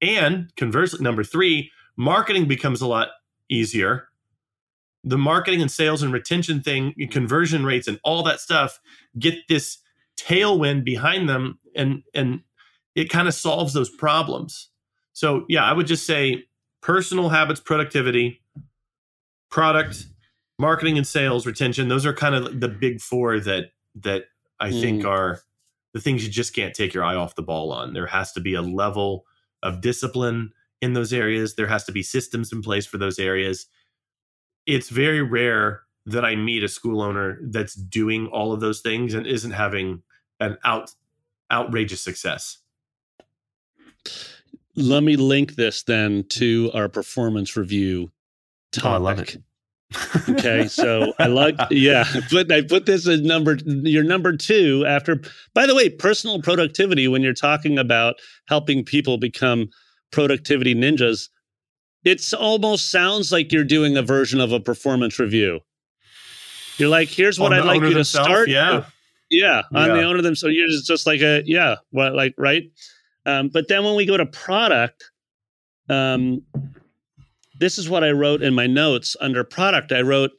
[0.00, 3.08] And conversely, number 3, marketing becomes a lot
[3.50, 4.08] easier.
[5.08, 8.78] The marketing and sales and retention thing, conversion rates and all that stuff
[9.18, 9.78] get this
[10.18, 12.40] tailwind behind them and and
[12.94, 14.70] it kind of solves those problems.
[15.12, 16.44] So, yeah, I would just say
[16.82, 18.42] personal habits, productivity,
[19.50, 20.06] product,
[20.58, 24.24] marketing and sales retention those are kind of the big four that that
[24.60, 24.80] i mm.
[24.80, 25.40] think are
[25.94, 28.40] the things you just can't take your eye off the ball on there has to
[28.40, 29.24] be a level
[29.62, 33.66] of discipline in those areas there has to be systems in place for those areas
[34.68, 39.14] it's very rare that i meet a school owner that's doing all of those things
[39.14, 40.02] and isn't having
[40.40, 40.90] an out
[41.50, 42.58] outrageous success
[44.76, 48.12] let me link this then to our performance review
[48.70, 48.86] topic.
[48.86, 49.36] Oh, I love it
[50.28, 55.22] okay, so I like yeah, but I put this as number your number two after.
[55.54, 58.16] By the way, personal productivity when you're talking about
[58.48, 59.70] helping people become
[60.10, 61.30] productivity ninjas,
[62.04, 65.60] it's almost sounds like you're doing a version of a performance review.
[66.78, 68.48] You're like, here's what I'd like you to start.
[68.48, 68.84] Yeah,
[69.30, 69.94] yeah, on yeah.
[69.94, 70.36] the owner of them.
[70.36, 72.64] So you're just, just like a yeah, what like right.
[73.26, 75.10] Um, but then when we go to product,
[75.88, 76.42] um,
[77.58, 79.92] this is what I wrote in my notes under product.
[79.92, 80.30] I wrote,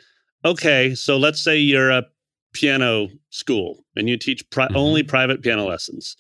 [0.46, 2.06] okay, so let's say you're a
[2.54, 4.78] piano school and you teach pri- mm-hmm.
[4.78, 6.16] only private piano lessons.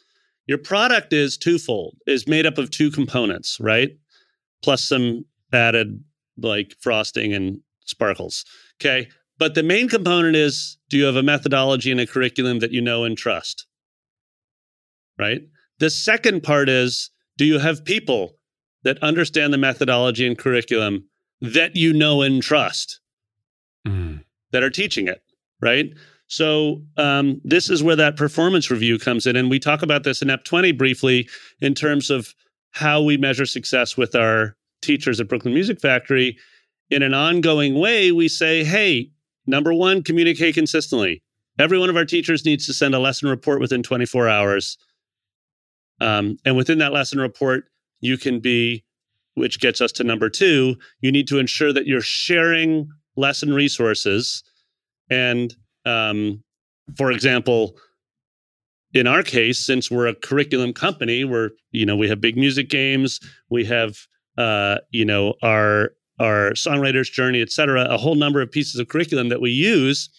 [0.47, 3.91] Your product is twofold, is made up of two components, right?
[4.61, 6.03] Plus some added
[6.37, 8.45] like frosting and sparkles.
[8.79, 9.07] Okay.
[9.37, 12.81] But the main component is do you have a methodology and a curriculum that you
[12.81, 13.65] know and trust?
[15.17, 15.41] Right.
[15.79, 18.35] The second part is do you have people
[18.83, 21.05] that understand the methodology and curriculum
[21.41, 22.99] that you know and trust
[23.87, 24.23] mm.
[24.51, 25.21] that are teaching it,
[25.61, 25.87] right?
[26.27, 30.21] So um, this is where that performance review comes in, and we talk about this
[30.21, 31.27] in EP 20 briefly
[31.59, 32.33] in terms of
[32.71, 36.37] how we measure success with our teachers at Brooklyn Music Factory.
[36.89, 39.11] In an ongoing way, we say, "Hey,
[39.45, 41.21] number one, communicate consistently.
[41.57, 44.77] Every one of our teachers needs to send a lesson report within 24 hours,
[45.99, 47.65] um, and within that lesson report,
[47.99, 48.83] you can be,
[49.33, 54.43] which gets us to number two, you need to ensure that you're sharing lesson resources.
[55.09, 55.53] And
[55.85, 56.43] um,
[56.95, 57.77] for example,
[58.93, 62.69] in our case, since we're a curriculum company, we're, you know, we have big music
[62.69, 63.97] games, we have,
[64.37, 68.87] uh, you know, our, our songwriter's journey, et cetera, a whole number of pieces of
[68.87, 70.09] curriculum that we use.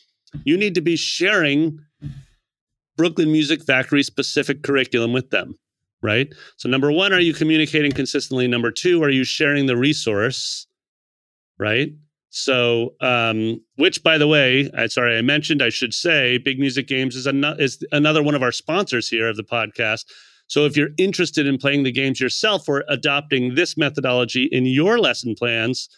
[0.45, 1.81] You need to be sharing
[2.97, 5.57] Brooklyn Music Factory specific curriculum with them
[6.03, 6.33] right?
[6.57, 8.49] So, number one, are you communicating consistently?
[8.49, 10.67] Number two, are you sharing the resource,
[11.59, 11.93] right?
[12.31, 16.87] So, um, which, by the way, I sorry I mentioned, I should say, Big Music
[16.87, 20.05] Games is, an- is another one of our sponsors here of the podcast.
[20.47, 24.99] So if you're interested in playing the games yourself or adopting this methodology in your
[24.99, 25.89] lesson plans,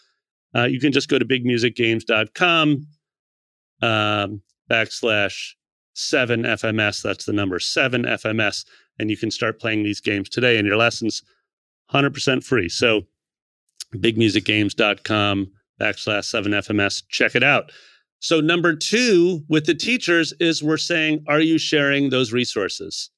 [0.55, 2.87] uh, you can just go to bigmusicgames.com
[3.81, 5.51] um, backslash
[5.95, 7.01] 7FMS.
[7.01, 8.65] That's the number 7FMS.
[8.99, 11.23] And you can start playing these games today in your lessons
[11.91, 12.69] 100% free.
[12.69, 13.01] So
[13.95, 15.51] bigmusicgames.com
[15.83, 17.03] backslash 7FMS.
[17.09, 17.71] Check it out.
[18.19, 23.09] So, number two with the teachers is we're saying, are you sharing those resources?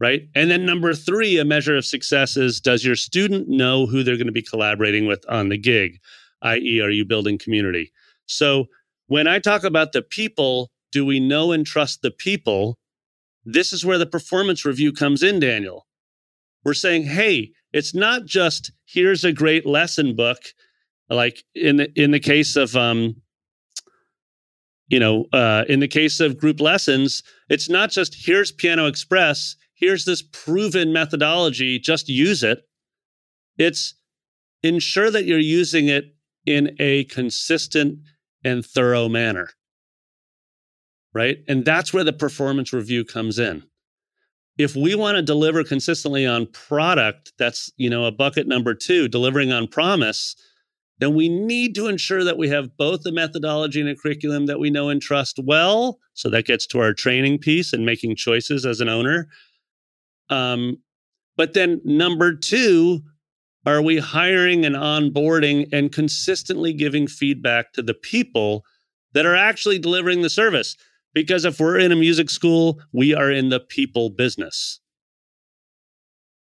[0.00, 0.22] Right.
[0.34, 4.16] And then number three, a measure of success is does your student know who they're
[4.16, 5.98] going to be collaborating with on the gig?
[6.42, 7.92] i.e., are you building community?
[8.26, 8.66] So,
[9.06, 12.78] when I talk about the people, do we know and trust the people?
[13.44, 15.86] This is where the performance review comes in, Daniel.
[16.64, 20.38] We're saying, hey, it's not just here's a great lesson book,
[21.10, 23.16] like in the in the case of um,
[24.88, 29.56] you know, uh, in the case of group lessons, it's not just here's Piano Express,
[29.74, 32.62] here's this proven methodology, just use it.
[33.56, 33.94] It's
[34.62, 38.00] ensure that you're using it in a consistent
[38.44, 39.50] and thorough manner.
[41.12, 41.38] Right.
[41.48, 43.64] And that's where the performance review comes in.
[44.58, 49.08] If we want to deliver consistently on product, that's, you know, a bucket number two,
[49.08, 50.36] delivering on promise,
[51.00, 54.60] then we need to ensure that we have both a methodology and a curriculum that
[54.60, 55.98] we know and trust well.
[56.12, 59.28] So that gets to our training piece and making choices as an owner.
[60.28, 60.76] Um,
[61.38, 63.00] but then number two,
[63.64, 68.62] are we hiring and onboarding and consistently giving feedback to the people
[69.14, 70.76] that are actually delivering the service?
[71.14, 74.80] Because if we're in a music school, we are in the people business.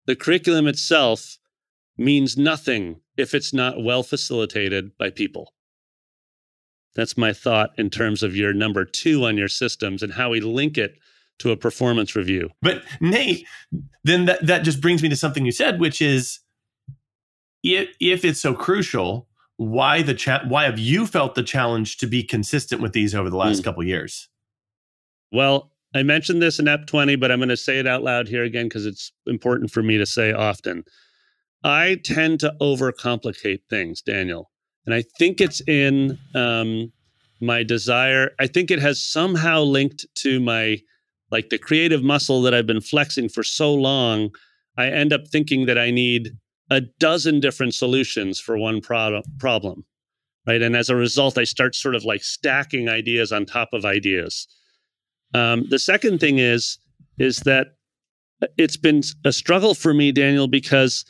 [0.07, 1.39] The curriculum itself
[1.97, 5.53] means nothing if it's not well facilitated by people.
[6.95, 10.41] That's my thought in terms of your number two on your systems and how we
[10.41, 10.99] link it
[11.41, 12.51] to a performance review.
[12.63, 13.47] But Nate,
[14.05, 16.41] then that, that just brings me to something you said, which is
[17.63, 22.07] if, if it's so crucial, why the cha- why have you felt the challenge to
[22.07, 23.65] be consistent with these over the last mm.
[23.65, 24.29] couple years?
[25.33, 28.29] Well, I mentioned this in EP 20, but I'm going to say it out loud
[28.29, 30.85] here again because it's important for me to say often.
[31.65, 34.51] I tend to overcomplicate things, Daniel.
[34.87, 36.93] And I think it's in um,
[37.41, 38.31] my desire.
[38.39, 40.79] I think it has somehow linked to my,
[41.31, 44.31] like the creative muscle that I've been flexing for so long.
[44.77, 46.31] I end up thinking that I need
[46.71, 49.85] a dozen different solutions for one pro- problem.
[50.47, 50.63] Right.
[50.63, 54.49] And as a result, I start sort of like stacking ideas on top of ideas.
[55.35, 56.79] Um, the second thing is,
[57.19, 57.75] is that
[58.57, 61.05] it's been a struggle for me, Daniel, because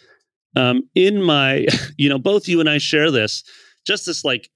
[0.56, 3.42] um, in my, you know, both you and I share this,
[3.86, 4.50] just this like,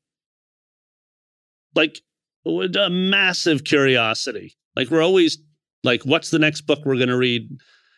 [1.75, 2.01] like
[2.47, 4.57] a massive curiosity.
[4.77, 5.39] Like we're always
[5.85, 7.49] like, what's the next book we're going to read?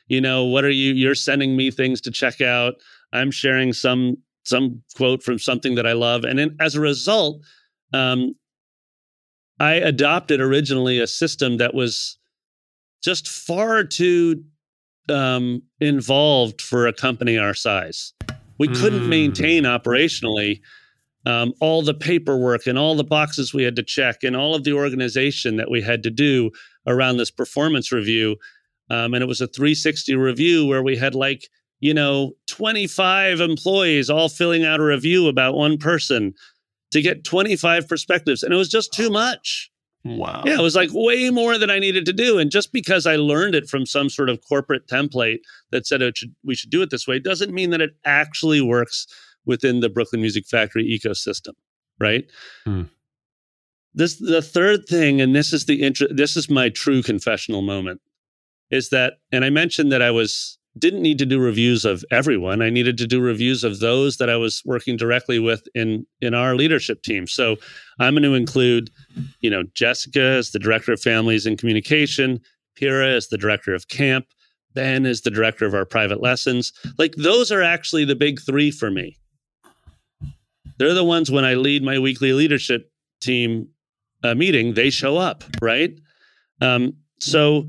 [0.09, 0.93] You know, what are you?
[0.93, 2.75] You're sending me things to check out.
[3.13, 7.43] I'm sharing some some quote from something that I love, and then as a result,
[7.95, 8.35] um,
[9.59, 12.19] I adopted originally a system that was
[13.03, 14.45] just far too
[15.09, 18.13] um, involved for a company our size.
[18.59, 19.09] We couldn't mm.
[19.09, 20.61] maintain operationally
[21.27, 24.65] um, all the paperwork and all the boxes we had to check and all of
[24.65, 26.51] the organization that we had to do
[26.87, 28.37] around this performance review.
[28.91, 31.49] Um, and it was a 360 review where we had like,
[31.81, 36.35] you know, 25 employees all filling out a review about one person
[36.93, 38.43] to get 25 perspectives.
[38.43, 39.71] And it was just too much.
[40.05, 40.43] Wow.
[40.45, 42.39] Yeah, it was like way more than I needed to do.
[42.39, 45.39] And just because I learned it from some sort of corporate template
[45.71, 48.61] that said it should, we should do it this way doesn't mean that it actually
[48.61, 49.07] works
[49.47, 51.53] within the Brooklyn Music Factory ecosystem,
[51.99, 52.31] right?
[52.65, 52.83] Hmm.
[53.95, 58.01] This the third thing, and this is the intro, this is my true confessional moment,
[58.71, 62.61] is that, and I mentioned that I was didn't need to do reviews of everyone.
[62.61, 66.35] I needed to do reviews of those that I was working directly with in in
[66.35, 67.27] our leadership team.
[67.27, 67.57] So
[68.01, 68.91] I'm going to include,
[69.41, 72.41] you know, Jessica as the director of families and communication,
[72.75, 74.27] Pira as the director of camp,
[74.75, 76.73] Ben is the director of our private lessons.
[76.99, 79.17] Like those are actually the big 3 for me.
[80.79, 83.69] They're the ones when I lead my weekly leadership team
[84.25, 85.97] uh, meeting, they show up, right?
[86.61, 87.69] Um, so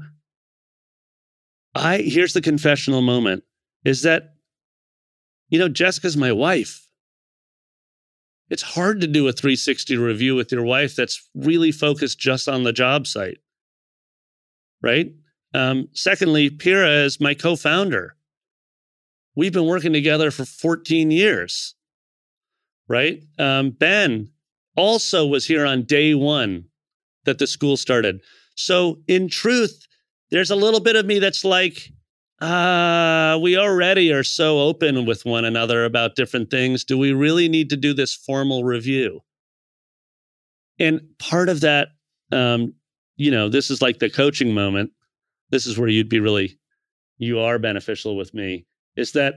[1.76, 3.44] I here's the confessional moment
[3.84, 4.36] is that
[5.50, 6.88] you know Jessica's my wife.
[8.50, 12.64] It's hard to do a 360 review with your wife that's really focused just on
[12.64, 13.40] the job site.
[14.82, 15.14] Right?
[15.54, 18.16] Um, secondly, Pira is my co-founder.
[19.36, 21.74] We've been working together for 14 years.
[22.88, 23.24] Right?
[23.40, 24.30] Um, ben
[24.76, 26.66] also was here on day one
[27.26, 28.22] that the school started.
[28.56, 29.88] So, in truth,
[30.36, 31.94] there's a little bit of me that's like,
[32.42, 36.84] uh, we already are so open with one another about different things.
[36.84, 39.22] Do we really need to do this formal review?
[40.78, 41.88] And part of that,
[42.34, 42.74] um,
[43.16, 44.92] you know, this is like the coaching moment.
[45.52, 46.60] This is where you'd be really,
[47.18, 48.66] you are beneficial with me.
[48.98, 49.36] Is that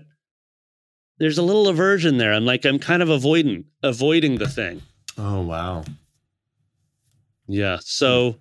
[1.19, 2.33] there's a little aversion there.
[2.33, 4.83] I'm like, I'm kind of avoiding, avoiding the thing.
[5.17, 5.85] Oh, wow.
[7.47, 7.79] Yeah.
[7.83, 8.39] So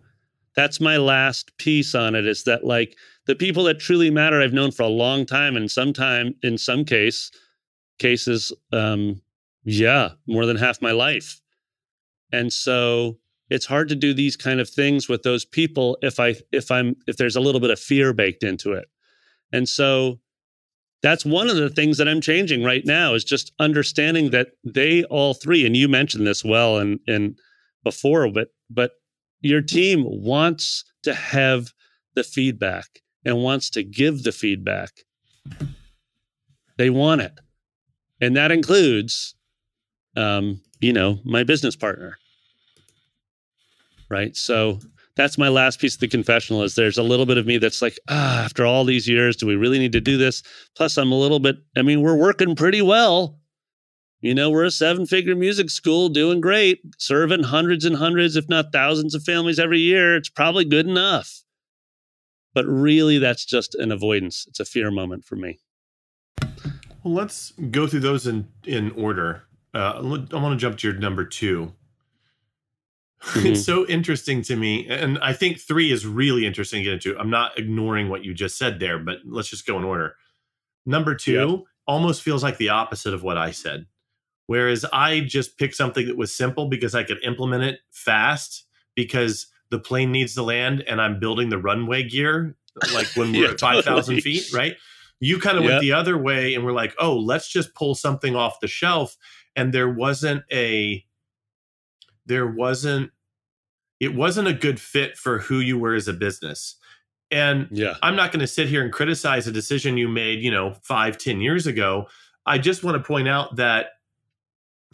[0.58, 2.98] that's my last piece on it is that like
[3.28, 6.84] the people that truly matter I've known for a long time and sometime in some
[6.84, 7.32] case
[8.00, 9.22] cases um
[9.70, 11.42] yeah, more than half my life.
[12.32, 13.18] And so
[13.50, 16.96] it's hard to do these kind of things with those people if I if I'm
[17.06, 18.88] if there's a little bit of fear baked into it.
[19.52, 20.20] And so
[21.04, 25.04] that's one of the things that I'm changing right now is just understanding that they
[25.06, 27.38] all three, and you mentioned this well and and
[27.84, 28.92] before, but but
[29.42, 31.74] your team wants to have
[32.16, 34.92] the feedback and wants to give the feedback.
[36.78, 37.34] They want it.
[38.22, 39.36] And that includes,
[40.16, 42.18] um, you know, my business partner.
[44.10, 44.36] Right.
[44.36, 44.80] So
[45.16, 47.82] that's my last piece of the confessional is there's a little bit of me that's
[47.82, 50.44] like, ah, after all these years, do we really need to do this?
[50.76, 53.40] Plus, I'm a little bit, I mean, we're working pretty well.
[54.20, 58.50] You know, we're a seven figure music school doing great, serving hundreds and hundreds, if
[58.50, 60.16] not thousands of families every year.
[60.16, 61.44] It's probably good enough.
[62.54, 64.46] But really, that's just an avoidance.
[64.48, 65.60] It's a fear moment for me.
[67.04, 69.44] Well, let's go through those in, in order.
[69.74, 71.72] Uh, I want to jump to your number 2
[73.24, 73.48] mm-hmm.
[73.48, 74.88] It's so interesting to me.
[74.88, 77.18] And I think three is really interesting to get into.
[77.18, 80.16] I'm not ignoring what you just said there, but let's just go in order.
[80.86, 81.60] Number two yep.
[81.88, 83.88] almost feels like the opposite of what I said.
[84.48, 89.48] Whereas I just picked something that was simple because I could implement it fast because
[89.70, 92.56] the plane needs to land and I'm building the runway gear
[92.94, 94.22] like when we're yeah, at 5,000 totally.
[94.22, 94.76] feet, right?
[95.20, 98.36] You kind of went the other way and we're like, oh, let's just pull something
[98.36, 99.18] off the shelf.
[99.56, 101.04] And there wasn't a,
[102.26, 103.12] there wasn't,
[104.00, 106.76] it wasn't a good fit for who you were as a business.
[107.32, 107.96] And yeah.
[108.02, 111.18] I'm not going to sit here and criticize a decision you made, you know, five,
[111.18, 112.08] ten years ago.
[112.46, 113.97] I just want to point out that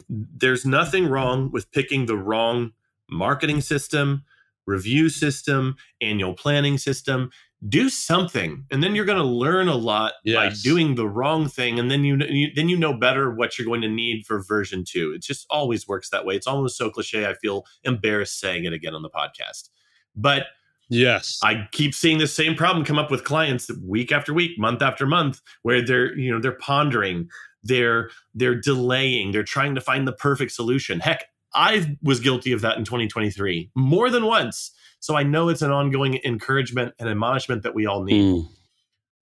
[0.08, 2.72] there's nothing wrong with picking the wrong
[3.10, 4.24] marketing system,
[4.66, 7.30] review system, annual planning system.
[7.66, 10.36] Do something, and then you're going to learn a lot yes.
[10.36, 13.64] by doing the wrong thing, and then you, you then you know better what you're
[13.64, 15.12] going to need for version two.
[15.12, 16.36] It just always works that way.
[16.36, 17.26] It's almost so cliche.
[17.26, 19.70] I feel embarrassed saying it again on the podcast,
[20.14, 20.46] but
[20.88, 21.38] Yes.
[21.42, 25.06] I keep seeing the same problem come up with clients week after week, month after
[25.06, 27.28] month, where they're, you know, they're pondering,
[27.64, 32.60] they're they're delaying they're trying to find the perfect solution heck i was guilty of
[32.60, 37.62] that in 2023 more than once so i know it's an ongoing encouragement and admonishment
[37.62, 38.48] that we all need mm.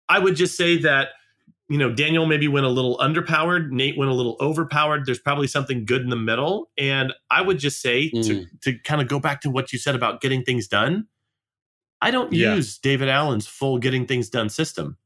[0.08, 1.10] i would just say that
[1.68, 5.48] you know daniel maybe went a little underpowered nate went a little overpowered there's probably
[5.48, 8.26] something good in the middle and i would just say mm.
[8.26, 11.08] to to kind of go back to what you said about getting things done
[12.02, 12.54] i don't yeah.
[12.54, 14.98] use david allen's full getting things done system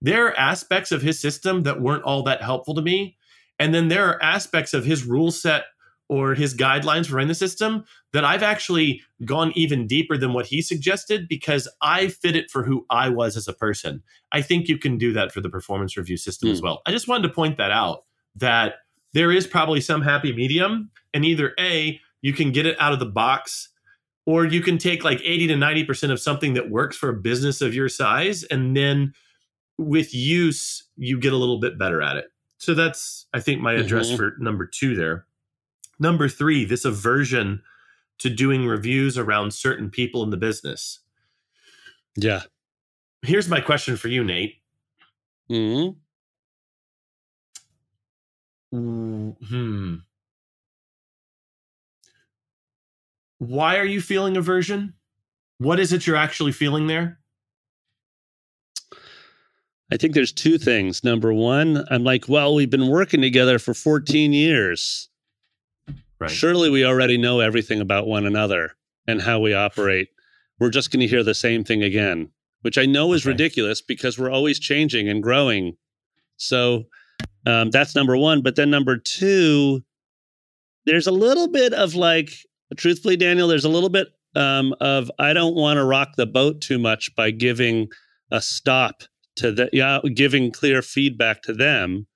[0.00, 3.16] there are aspects of his system that weren't all that helpful to me.
[3.58, 5.64] And then there are aspects of his rule set
[6.08, 10.46] or his guidelines for running the system that I've actually gone even deeper than what
[10.46, 14.02] he suggested because I fit it for who I was as a person.
[14.32, 16.52] I think you can do that for the performance review system mm.
[16.52, 16.66] as hmm.
[16.66, 16.82] well.
[16.86, 18.04] I just wanted to point that out
[18.36, 18.76] that
[19.12, 22.98] there is probably some happy medium, and either A, you can get it out of
[22.98, 23.70] the box,
[24.26, 27.60] or you can take like 80 to 90% of something that works for a business
[27.60, 29.14] of your size and then
[29.78, 32.26] with use, you get a little bit better at it.
[32.58, 34.16] So that's, I think, my address mm-hmm.
[34.16, 35.26] for number two there.
[36.00, 37.62] Number three, this aversion
[38.18, 41.00] to doing reviews around certain people in the business.
[42.16, 42.42] Yeah.
[43.22, 44.56] Here's my question for you, Nate.
[45.48, 45.90] Hmm.
[48.70, 49.94] Hmm.
[53.38, 54.94] Why are you feeling aversion?
[55.58, 57.20] What is it you're actually feeling there?
[59.90, 61.02] I think there's two things.
[61.02, 65.08] Number one, I'm like, well, we've been working together for 14 years.
[66.20, 66.30] Right.
[66.30, 68.76] Surely we already know everything about one another
[69.06, 70.08] and how we operate.
[70.58, 72.30] We're just going to hear the same thing again,
[72.62, 73.30] which I know is okay.
[73.30, 75.76] ridiculous because we're always changing and growing.
[76.36, 76.84] So
[77.46, 78.42] um, that's number one.
[78.42, 79.82] But then number two,
[80.84, 82.30] there's a little bit of like,
[82.76, 86.60] truthfully, Daniel, there's a little bit um, of I don't want to rock the boat
[86.60, 87.88] too much by giving
[88.30, 89.02] a stop
[89.38, 92.06] to the yeah, giving clear feedback to them.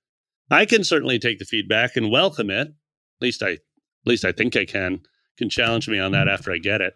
[0.51, 2.67] I can certainly take the feedback and welcome it.
[2.67, 3.59] At least I, at
[4.05, 5.01] least I think I can.
[5.37, 6.93] Can challenge me on that after I get it.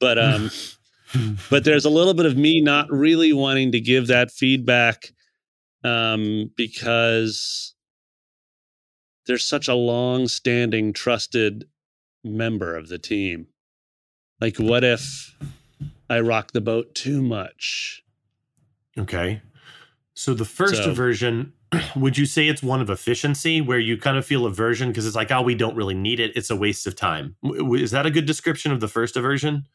[0.00, 0.50] But um,
[1.50, 5.12] but there's a little bit of me not really wanting to give that feedback
[5.84, 7.74] um, because
[9.26, 11.66] there's such a long standing trusted
[12.24, 13.46] member of the team.
[14.40, 15.36] Like, what if
[16.10, 18.02] I rock the boat too much?
[18.98, 19.40] Okay.
[20.16, 21.52] So the first So- aversion,
[21.96, 25.14] would you say it's one of efficiency where you kind of feel aversion because it's
[25.14, 26.32] like, oh, we don't really need it.
[26.34, 27.36] It's a waste of time.
[27.44, 29.66] Is that a good description of the first aversion?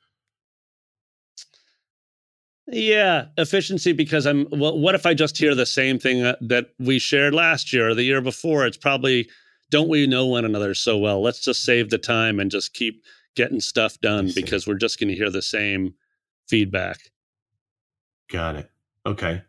[2.68, 6.68] Yeah, efficiency because I'm well what if I just hear the same thing that, that
[6.80, 8.66] we shared last year or the year before?
[8.66, 9.30] It's probably
[9.72, 11.22] don't we know one another so well?
[11.22, 13.04] Let's just save the time and just keep
[13.36, 15.96] getting stuff done because we're just going to hear the same
[16.48, 16.98] feedback.
[18.30, 18.70] Got it.
[19.06, 19.42] Okay.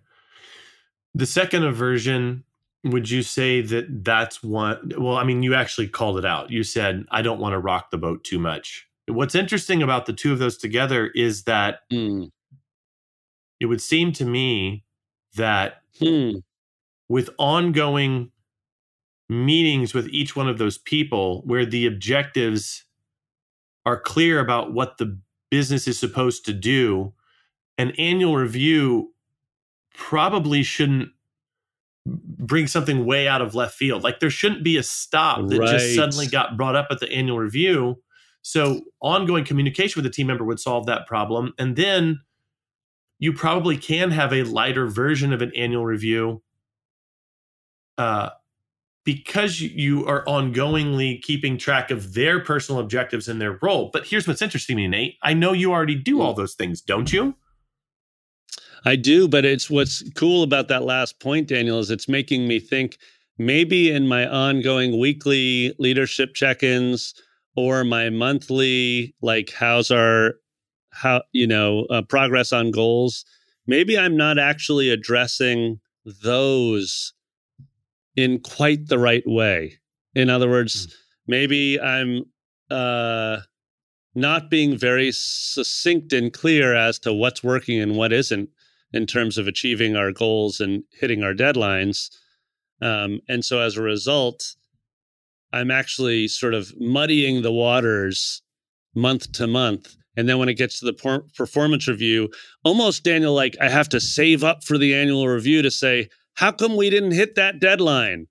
[1.15, 2.45] The second aversion,
[2.85, 4.93] would you say that that's one?
[4.97, 6.51] Well, I mean, you actually called it out.
[6.51, 8.87] You said, I don't want to rock the boat too much.
[9.09, 12.25] What's interesting about the two of those together is that Hmm.
[13.61, 14.85] it would seem to me
[15.35, 16.37] that Hmm.
[17.09, 18.31] with ongoing
[19.29, 22.85] meetings with each one of those people where the objectives
[23.85, 25.19] are clear about what the
[25.51, 27.13] business is supposed to do
[27.79, 29.13] an annual review
[29.95, 31.11] probably shouldn't
[32.07, 35.69] bring something way out of left field like there shouldn't be a stop that Right.
[35.71, 38.03] just suddenly got brought up at the annual review
[38.43, 42.21] so ongoing communication with the team member would solve that problem and then
[43.21, 46.43] you probably can have a lighter version of an annual review
[47.99, 48.31] uh,
[49.05, 49.71] because you-
[50.01, 53.91] you are ongoingly keeping track of their personal objectives and their role.
[53.93, 55.19] But here's what's interesting to me, Nate.
[55.23, 57.37] I know you already do all those things, don't you?
[58.85, 62.59] I do, but it's what's cool about that last point, Daniel, is it's making me
[62.59, 62.99] think
[63.39, 67.15] maybe in my ongoing weekly leadership check-ins
[67.57, 70.35] or my monthly, like how's our
[70.91, 73.25] how you know uh, progress on goals.
[73.67, 75.81] Maybe I'm not actually addressing
[76.23, 77.13] those
[78.17, 79.79] in quite the right way.
[80.15, 80.95] In other words,
[81.27, 82.25] maybe I'm
[82.71, 83.39] uh,
[84.15, 88.51] not being very succinct and clear as to what's working and what isn't
[88.93, 92.11] in terms of achieving our goals and hitting our deadlines.
[92.81, 94.55] Um, and so as a result,
[95.53, 98.43] I'm actually sort of muddying the waters
[98.95, 99.95] month to month.
[100.17, 102.31] And then when it gets to the por- performance review,
[102.65, 106.53] almost Daniel, like I have to save up for the annual review to say, how
[106.53, 108.27] come we didn't hit that deadline?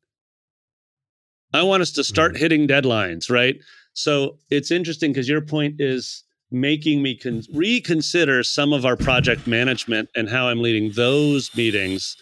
[1.54, 2.38] I want us to start Mhm.
[2.38, 3.56] hitting deadlines, right?
[3.94, 9.48] So it's interesting because your point is making me con- reconsider some of our project
[9.48, 12.18] management and how I'm leading those meetings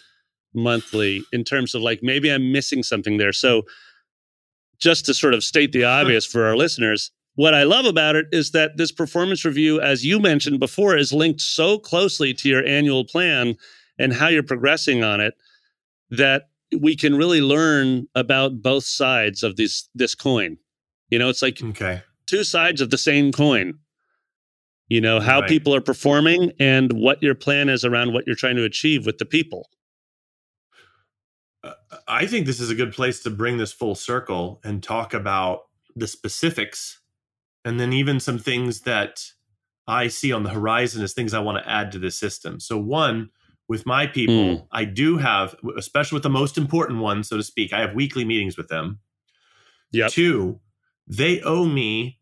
[0.53, 3.33] monthly in terms of like maybe I'm missing something there.
[3.33, 3.63] So
[4.79, 8.27] just to sort of state the obvious for our listeners, what I love about it
[8.31, 12.65] is that this performance review, as you mentioned before, is linked so closely to your
[12.65, 13.55] annual plan
[13.97, 15.33] and how you're progressing on it
[16.09, 16.43] that
[16.79, 20.57] we can really learn about both sides of this this coin.
[21.09, 22.01] You know, it's like Okay.
[22.27, 23.79] two sides of the same coin.
[24.89, 25.49] You know, how Right.
[25.49, 29.19] people are performing and what your plan is around what you're trying to achieve with
[29.19, 29.69] the people.
[31.63, 31.73] Uh,
[32.07, 35.67] I think this is a good place to bring this full circle and talk about
[35.95, 37.01] the specifics
[37.65, 39.23] and then even some things that
[39.87, 42.59] I see on the horizon as things I want to add to the system.
[42.59, 43.29] So, one,
[43.67, 47.73] with my people, I do have, especially with the most important ones, so to speak,
[47.73, 48.99] I have weekly meetings with them.
[49.91, 50.59] yeah Two,
[51.07, 52.18] they owe me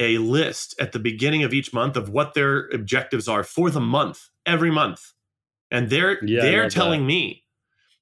[0.00, 3.80] a list at the beginning of each month of what their objectives are for the
[3.80, 5.12] month, every month.
[5.70, 7.44] And they're Yeah, they're telling me.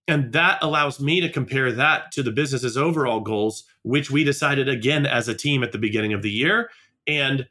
[0.06, 4.66] And that allows me to compare that to the business's overall goals, which we decided
[4.66, 6.70] again as a team at the beginning of the year.
[7.06, 7.46] And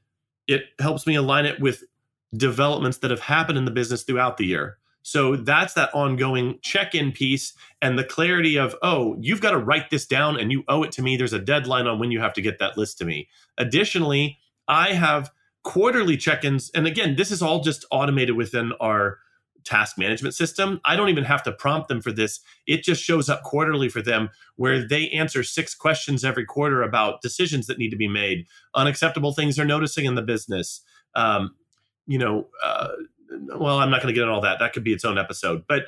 [0.47, 1.83] it helps me align it with
[2.35, 4.77] developments that have happened in the business throughout the year.
[5.07, 9.57] So that's that ongoing check in piece and the clarity of, oh, you've got to
[9.57, 11.15] write this down and you owe it to me.
[11.15, 13.29] There's a deadline on when you have to get that list to me.
[13.57, 14.37] Additionally,
[14.67, 15.31] I have
[15.63, 16.69] quarterly check ins.
[16.71, 19.19] And again, this is all just automated within our
[19.63, 20.81] task management system.
[20.83, 22.41] I don't even have to prompt them for this.
[22.65, 27.21] It just shows up quarterly for them where they answer six questions every quarter about
[27.21, 28.45] decisions that need to be made,
[28.75, 30.81] unacceptable things they're noticing in the business.
[31.15, 31.55] Um,
[32.07, 32.89] you know, uh,
[33.30, 34.59] well, I'm not going to get into all that.
[34.59, 35.63] That could be its own episode.
[35.67, 35.84] But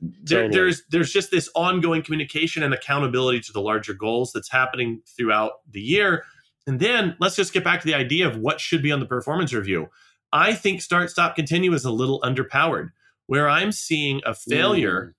[0.00, 0.50] there, Totally.
[0.52, 5.52] there's there's just this ongoing communication and accountability to the larger goals that's happening throughout
[5.70, 6.24] the year.
[6.66, 9.06] And then let's just get back to the idea of what should be on the
[9.06, 9.88] performance review.
[10.32, 12.90] I think start, stop, continue is a little underpowered.
[13.26, 15.14] Where I'm seeing a failure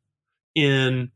[0.55, 1.11] in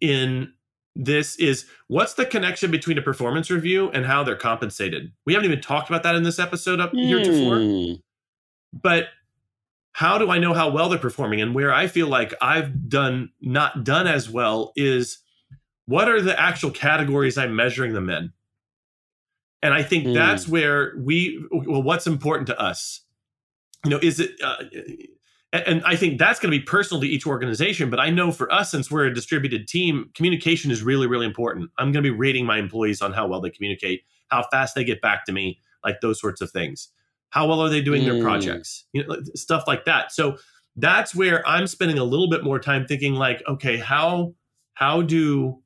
[0.00, 0.52] in
[0.94, 5.12] this is what's the connection between a performance review and how they're compensated.
[5.26, 7.92] We haven't even talked about that in this episode up heretofore Hmm.
[8.82, 9.08] But
[9.92, 11.40] how do I know how well they're performing?
[11.40, 15.18] And where I feel like I've done not done as well is
[15.86, 18.32] what are the actual categories I'm measuring them in?
[19.62, 20.14] And I think mm.
[20.14, 23.00] that's where we, well, what's important to us?
[23.84, 24.64] You know, is it, uh,
[25.52, 27.88] and I think that's going to be personal to each organization.
[27.88, 31.70] But I know for us, since we're a distributed team, communication is really, really important.
[31.78, 34.84] I'm going to be rating my employees on how well they communicate, how fast they
[34.84, 36.88] get back to me, like those sorts of things.
[37.30, 38.06] How well are they doing mm.
[38.06, 38.86] their projects?
[38.92, 40.12] You know, stuff like that.
[40.12, 40.38] So
[40.76, 44.34] that's where I'm spending a little bit more time thinking, like, okay, how
[44.74, 45.62] how do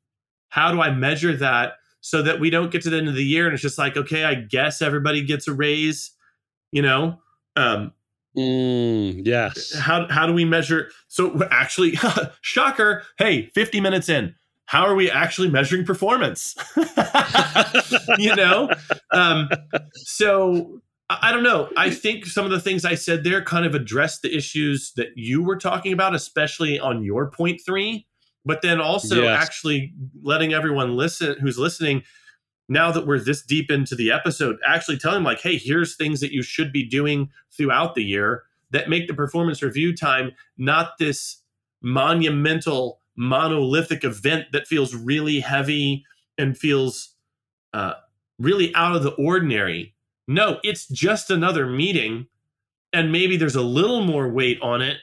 [0.51, 3.25] how do I measure that so that we don't get to the end of the
[3.25, 6.13] year and it's just like, okay, I guess everybody gets a raise,
[6.73, 7.19] you know?
[7.57, 7.93] Um,
[8.37, 9.75] mm, yes.
[9.75, 10.91] How, how do we measure?
[11.09, 11.99] So actually,
[12.41, 13.05] shocker.
[13.19, 14.35] Hey, 50 minutes in,
[14.67, 16.57] how are we actually measuring performance?
[18.19, 18.71] you know?
[19.13, 19.49] Um,
[19.95, 20.81] so
[21.23, 21.69] I don't know.
[21.77, 25.09] I think some of the things I said there kind of address the issues that
[25.17, 28.07] you were talking about, especially on your point three
[28.45, 29.43] but then also yes.
[29.43, 29.93] actually
[30.23, 32.03] letting everyone listen who's listening
[32.69, 36.21] now that we're this deep into the episode actually telling them like hey here's things
[36.21, 40.99] that you should be doing throughout the year that make the performance review time not
[40.99, 41.43] this
[41.83, 46.05] monumental monolithic event that feels really heavy
[46.39, 47.15] and feels
[47.75, 47.93] uh,
[48.39, 49.95] really out of the ordinary
[50.31, 52.27] no it's just another meeting
[52.93, 54.99] and maybe there's a little more weight on it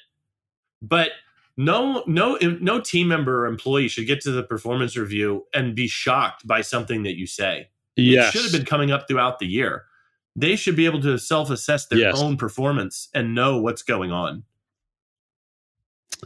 [0.82, 1.12] but
[1.58, 5.88] no no no team member or employee should get to the performance review and be
[5.88, 8.30] shocked by something that you say yes.
[8.30, 9.84] it should have been coming up throughout the year
[10.36, 12.22] they should be able to self-assess their yes.
[12.22, 14.44] own performance and know what's going on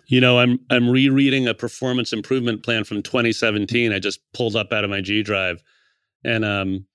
[0.06, 4.72] you know i'm i'm rereading a performance improvement plan from 2017 i just pulled up
[4.72, 5.64] out of my g drive
[6.24, 6.86] and um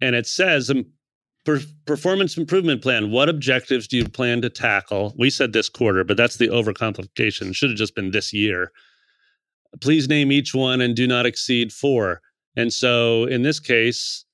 [0.00, 0.84] and it says um,
[1.46, 3.10] per- performance improvement plan.
[3.10, 5.14] What objectives do you plan to tackle?
[5.16, 7.54] We said this quarter, but that's the overcomplication.
[7.54, 8.72] Should have just been this year.
[9.80, 12.20] Please name each one and do not exceed four.
[12.56, 14.24] And so in this case,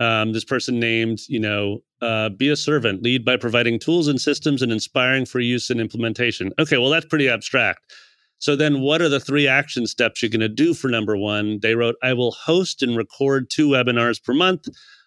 [0.00, 4.20] um, this person named, you know, uh, be a servant, lead by providing tools and
[4.20, 6.52] systems and inspiring for use and implementation.
[6.58, 7.92] Okay, well, that's pretty abstract.
[8.38, 11.60] So then, what are the three action steps you're going to do for number one?
[11.62, 14.66] They wrote, I will host and record two webinars per month.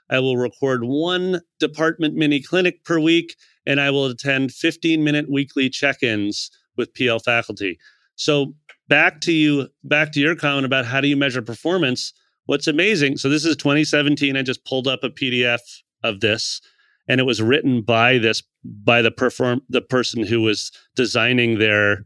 [0.09, 3.35] I will record one department mini clinic per week,
[3.65, 7.79] and I will attend 15 minute weekly check ins with PL faculty.
[8.15, 8.53] So,
[8.87, 12.13] back to you, back to your comment about how do you measure performance.
[12.45, 14.37] What's amazing, so this is 2017.
[14.37, 15.59] I just pulled up a PDF
[16.03, 16.61] of this,
[17.07, 22.05] and it was written by this by the perform the person who was designing their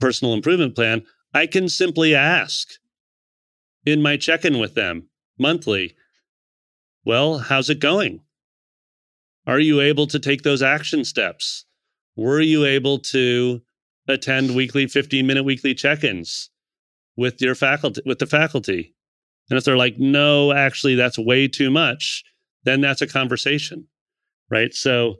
[0.00, 1.04] personal improvement plan.
[1.32, 2.68] I can simply ask
[3.86, 5.08] in my check-in with them
[5.38, 5.94] monthly
[7.04, 8.20] well, how's it going?
[9.46, 11.66] Are you able to take those action steps?
[12.16, 13.60] Were you able to
[14.08, 16.50] attend weekly 15 minute weekly check-ins
[17.16, 18.94] with your faculty with the faculty?
[19.50, 22.24] And if they're like, no, actually that's way too much,
[22.64, 23.88] then that's a conversation.
[24.50, 24.72] Right.
[24.72, 25.16] So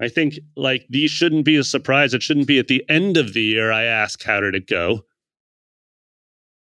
[0.00, 2.14] I think like these shouldn't be a surprise.
[2.14, 5.02] It shouldn't be at the end of the year I ask, how did it go?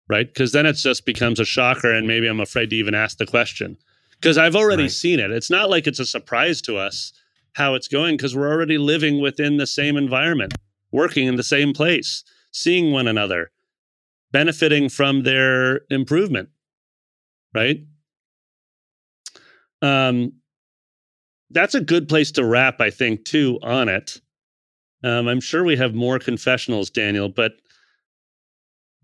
[0.09, 0.28] Right.
[0.28, 3.26] Because then it just becomes a shocker and maybe I'm afraid to even ask the
[3.26, 3.78] question
[4.24, 4.91] because I've already right.
[4.91, 5.32] seen it.
[5.32, 7.11] It's not like it's a surprise to us
[7.55, 10.53] how it's going because we're already living within the same environment,
[10.93, 13.51] working in the same place, seeing one another,
[14.32, 16.47] benefiting from their improvement,
[17.53, 17.82] right?
[19.82, 20.36] Um,
[21.49, 24.21] that's a good place to wrap, I think, too, on it.
[25.03, 27.55] Um, I'm sure we have more confessionals, Daniel, but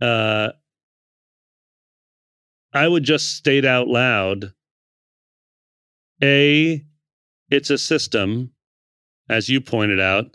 [0.02, 0.54] uh,
[2.74, 4.54] I would just state out loud
[6.22, 6.84] a,
[7.50, 8.52] it's a system,
[9.30, 10.26] as you pointed out.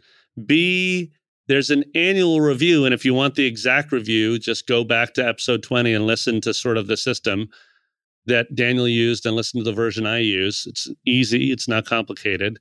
[0.47, 1.13] B,
[1.47, 2.85] there's an annual review.
[2.85, 6.41] And if you want the exact review, just go back to episode 20 and listen
[6.43, 7.49] to sort of the system
[8.27, 10.65] that Daniel used and listen to the version I use.
[10.67, 12.59] It's easy, it's not complicated.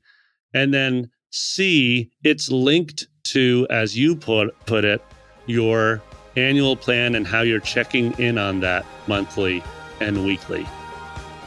[0.54, 5.02] And then C, it's linked to, as you put, put it,
[5.46, 6.02] your
[6.36, 9.64] annual plan and how you're checking in on that monthly
[10.00, 10.66] and weekly.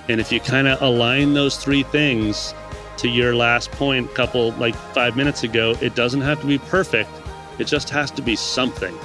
[0.08, 2.54] And if you kind of align those three things
[2.98, 7.10] to your last point, couple like five minutes ago, it doesn't have to be perfect.
[7.58, 8.96] It just has to be something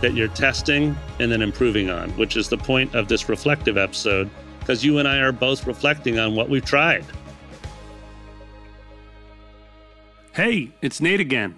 [0.00, 4.28] that you're testing and then improving on, which is the point of this reflective episode,
[4.60, 7.04] because you and I are both reflecting on what we've tried.
[10.34, 11.56] Hey, it's Nate again.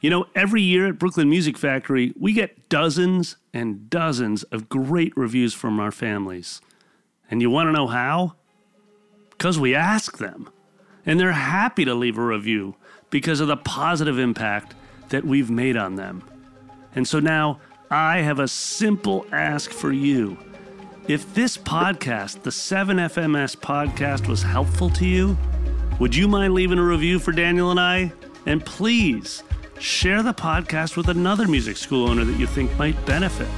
[0.00, 5.16] You know, every year at Brooklyn Music Factory, we get dozens and dozens of great
[5.16, 6.60] reviews from our families.
[7.30, 8.34] And you want to know how?
[9.30, 10.50] Because we ask them.
[11.06, 12.74] and they're happy to leave a review
[13.10, 14.74] because of the positive impact
[15.08, 16.22] that we've made on them.
[16.94, 17.60] And so now
[17.90, 20.36] I have a simple ask for you.
[21.08, 25.36] If this podcast, the 7FMS podcast, was helpful to you,
[25.98, 28.12] would you mind leaving a review for Daniel and I?
[28.46, 29.42] And please
[29.78, 33.48] share the podcast with another music school owner that you think might benefit.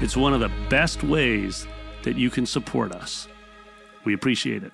[0.00, 1.66] It's one of the best ways
[2.02, 3.28] that you can support us.
[4.04, 4.72] We appreciate it.